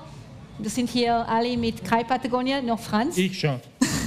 [0.59, 3.17] Das sind hier alle mit Kai Patagonia, noch Franz.
[3.17, 3.61] Ich schon.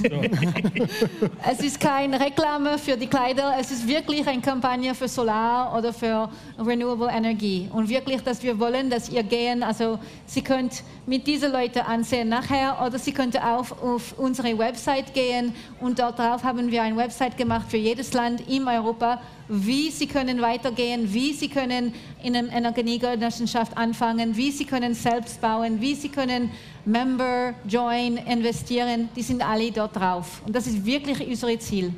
[1.51, 5.93] Es ist keine Reklame für die Kleider, es ist wirklich eine Kampagne für Solar oder
[5.93, 6.29] für
[6.59, 7.69] Renewable Energie.
[7.71, 12.29] Und wirklich, dass wir wollen, dass ihr gehen, also Sie könnt mit diesen Leuten ansehen
[12.29, 16.97] nachher oder Sie könnt auf, auf unsere Website gehen und dort drauf haben wir eine
[16.97, 21.93] Website gemacht für jedes Land in Europa, wie Sie können weitergehen, wie Sie können
[22.23, 26.51] in einer Energiegenossenschaft anfangen, wie Sie können selbst bauen, wie Sie können
[26.85, 30.41] Member, Join, investieren, die sind alle dort drauf.
[30.45, 31.93] Und das ist wirklich unser Ziel.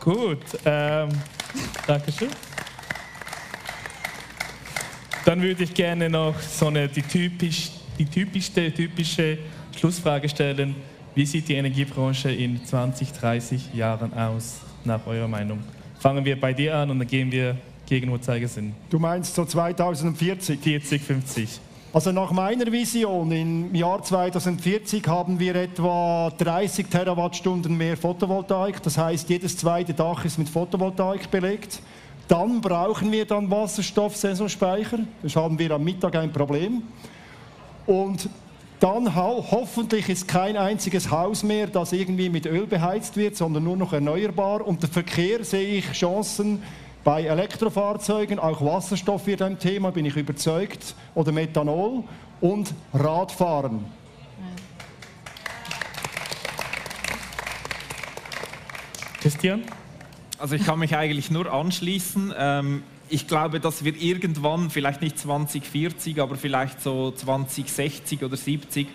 [0.00, 1.08] Gut, ähm,
[1.86, 2.28] Dankeschön.
[5.24, 9.38] Dann würde ich gerne noch so eine, die, typisch, die typischste, typische
[9.76, 10.76] Schlussfrage stellen.
[11.14, 14.60] Wie sieht die Energiebranche in 20, 30 Jahren aus?
[14.86, 15.58] nach eurer Meinung?
[15.98, 18.74] Fangen wir bei dir an und dann gehen wir gegen Uhrzeigersinn.
[18.88, 20.60] Du meinst so 2040?
[20.60, 21.60] 40, 50.
[21.96, 28.82] Also nach meiner Vision im Jahr 2040 haben wir etwa 30 Terawattstunden mehr Photovoltaik.
[28.82, 31.80] Das heißt, jedes zweite Dach ist mit Photovoltaik belegt.
[32.28, 34.98] Dann brauchen wir dann Wasserstoffsensorspeicher.
[35.22, 36.82] Das haben wir am Mittag ein Problem.
[37.86, 38.28] Und
[38.78, 43.64] dann ho hoffentlich ist kein einziges Haus mehr, das irgendwie mit Öl beheizt wird, sondern
[43.64, 44.66] nur noch erneuerbar.
[44.66, 46.62] Und der Verkehr sehe ich Chancen
[47.06, 48.40] bei Elektrofahrzeugen.
[48.40, 50.96] Auch Wasserstoff wird ein Thema, bin ich überzeugt.
[51.14, 52.02] Oder Methanol
[52.40, 53.84] und Radfahren.
[59.20, 59.62] Christian?
[60.40, 62.34] Also ich kann mich eigentlich nur anschließen.
[62.36, 68.88] Ähm, ich glaube, dass wir irgendwann, vielleicht nicht 2040, aber vielleicht so 2060 oder 70,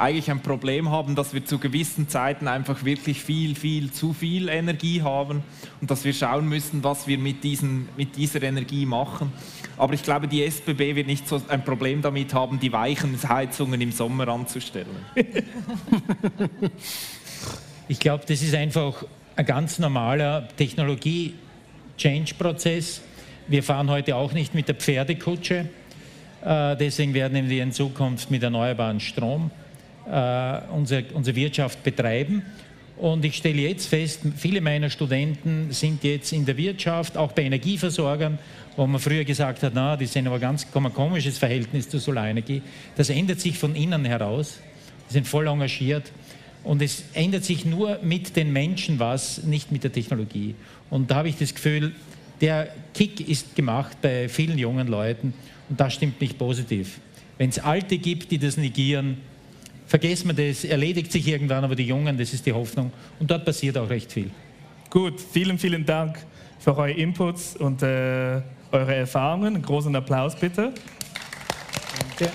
[0.00, 4.48] eigentlich ein Problem haben, dass wir zu gewissen Zeiten einfach wirklich viel, viel zu viel
[4.48, 5.42] Energie haben
[5.80, 9.30] und dass wir schauen müssen, was wir mit, diesen, mit dieser Energie machen.
[9.76, 13.82] Aber ich glaube, die SBB wird nicht so ein Problem damit haben, die weichen Heizungen
[13.82, 15.04] im Sommer anzustellen.
[17.88, 19.04] ich glaube, das ist einfach
[19.36, 23.02] ein ganz normaler Technologie-Change-Prozess.
[23.48, 25.68] Wir fahren heute auch nicht mit der Pferdekutsche.
[26.42, 29.50] Äh, deswegen werden wir in Zukunft mit erneuerbaren Strom
[30.06, 32.42] unsere, unsere Wirtschaft betreiben.
[32.96, 37.42] Und ich stelle jetzt fest, viele meiner Studenten sind jetzt in der Wirtschaft, auch bei
[37.44, 38.38] Energieversorgern,
[38.76, 42.60] wo man früher gesagt hat, na, die sind aber ganz ein komisches Verhältnis zur Solarenergie.
[42.96, 44.58] Das ändert sich von innen heraus.
[45.08, 46.12] Die sind voll engagiert.
[46.62, 50.54] Und es ändert sich nur mit den Menschen was, nicht mit der Technologie.
[50.90, 51.92] Und da habe ich das Gefühl,
[52.40, 55.32] der Kick ist gemacht bei vielen jungen Leuten
[55.68, 57.00] und das stimmt mich positiv.
[57.38, 59.18] Wenn es Alte gibt, die das negieren,
[59.90, 62.92] vergessen wir das, erledigt sich irgendwann, aber die Jungen, das ist die Hoffnung.
[63.18, 64.30] Und dort passiert auch recht viel.
[64.88, 66.16] Gut, vielen, vielen Dank
[66.60, 69.56] für eure Inputs und äh, eure Erfahrungen.
[69.56, 70.72] Einen großen Applaus bitte.
[71.98, 72.32] Danke.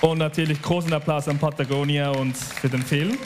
[0.00, 3.18] Und natürlich großen Applaus an Patagonia und für den Film.